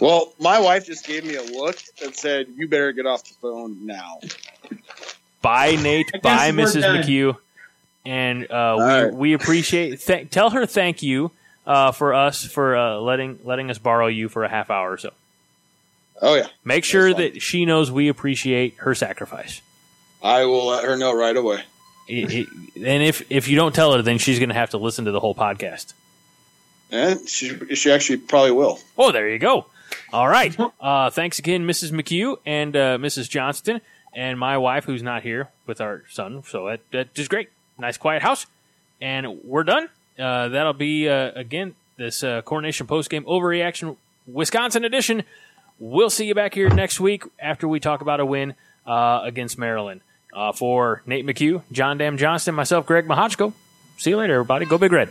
Well, 0.00 0.32
my 0.38 0.60
wife 0.60 0.86
just 0.86 1.06
gave 1.06 1.24
me 1.24 1.34
a 1.34 1.42
look 1.42 1.76
and 2.02 2.14
said, 2.14 2.48
"You 2.56 2.68
better 2.68 2.92
get 2.92 3.06
off 3.06 3.24
the 3.24 3.34
phone 3.34 3.84
now." 3.84 4.20
Bye, 5.42 5.76
Nate. 5.76 6.10
Bye, 6.22 6.50
Mrs. 6.50 6.82
done. 6.82 7.02
McHugh. 7.02 7.36
And 8.04 8.50
uh, 8.50 8.74
we 8.78 8.84
right. 8.84 9.12
we 9.14 9.32
appreciate. 9.32 10.00
Th- 10.00 10.30
tell 10.30 10.50
her 10.50 10.66
thank 10.66 11.02
you 11.02 11.30
uh, 11.66 11.92
for 11.92 12.14
us 12.14 12.44
for 12.44 12.76
uh, 12.76 12.96
letting 12.98 13.38
letting 13.44 13.70
us 13.70 13.78
borrow 13.78 14.06
you 14.06 14.28
for 14.28 14.44
a 14.44 14.48
half 14.48 14.70
hour 14.70 14.92
or 14.92 14.98
so. 14.98 15.10
Oh 16.20 16.34
yeah, 16.34 16.48
Make 16.64 16.84
sure 16.84 17.14
that 17.14 17.40
she 17.42 17.64
knows 17.64 17.90
we 17.92 18.08
appreciate 18.08 18.74
her 18.78 18.94
sacrifice. 18.94 19.60
I 20.22 20.46
will 20.46 20.66
let 20.66 20.84
her 20.84 20.96
know 20.96 21.14
right 21.16 21.36
away. 21.36 21.62
It- 22.08 22.32
it- 22.32 22.48
and 22.76 23.02
if 23.02 23.30
if 23.30 23.46
you 23.48 23.56
don't 23.56 23.74
tell 23.74 23.92
her, 23.92 24.02
then 24.02 24.18
she's 24.18 24.38
going 24.38 24.48
to 24.48 24.54
have 24.54 24.70
to 24.70 24.78
listen 24.78 25.04
to 25.04 25.10
the 25.12 25.20
whole 25.20 25.34
podcast. 25.34 25.92
And 26.90 27.28
she 27.28 27.74
she 27.74 27.92
actually 27.92 28.16
probably 28.18 28.52
will. 28.52 28.80
Oh, 28.96 29.12
there 29.12 29.28
you 29.28 29.38
go. 29.38 29.66
All 30.12 30.28
right. 30.28 30.56
Uh, 30.80 31.10
thanks 31.10 31.38
again, 31.38 31.66
Mrs. 31.66 31.92
McHugh 31.92 32.38
and 32.46 32.74
uh, 32.74 32.98
Mrs. 32.98 33.28
Johnston, 33.28 33.80
and 34.14 34.38
my 34.38 34.56
wife, 34.56 34.84
who's 34.84 35.02
not 35.02 35.22
here 35.22 35.48
with 35.66 35.80
our 35.80 36.04
son. 36.10 36.42
So 36.46 36.66
that, 36.66 36.80
that 36.92 37.18
is 37.18 37.28
great. 37.28 37.50
Nice, 37.78 37.96
quiet 37.98 38.22
house. 38.22 38.46
And 39.00 39.42
we're 39.44 39.64
done. 39.64 39.88
Uh, 40.18 40.48
that'll 40.48 40.72
be, 40.72 41.08
uh, 41.08 41.32
again, 41.34 41.74
this 41.96 42.24
uh, 42.24 42.42
Corn 42.42 42.64
Nation 42.64 42.86
Post 42.86 43.10
Game 43.10 43.24
Overreaction 43.24 43.96
Wisconsin 44.26 44.84
edition. 44.84 45.24
We'll 45.78 46.10
see 46.10 46.26
you 46.26 46.34
back 46.34 46.54
here 46.54 46.68
next 46.68 46.98
week 46.98 47.24
after 47.38 47.68
we 47.68 47.78
talk 47.78 48.00
about 48.00 48.18
a 48.18 48.26
win 48.26 48.54
uh, 48.86 49.20
against 49.22 49.58
Maryland. 49.58 50.00
Uh, 50.30 50.52
for 50.52 51.02
Nate 51.06 51.24
McHugh, 51.24 51.62
John 51.72 51.96
Dam 51.96 52.18
Johnston, 52.18 52.54
myself, 52.54 52.84
Greg 52.84 53.06
Mahachko. 53.06 53.54
See 53.96 54.10
you 54.10 54.18
later, 54.18 54.34
everybody. 54.34 54.66
Go 54.66 54.76
Big 54.76 54.92
Red. 54.92 55.08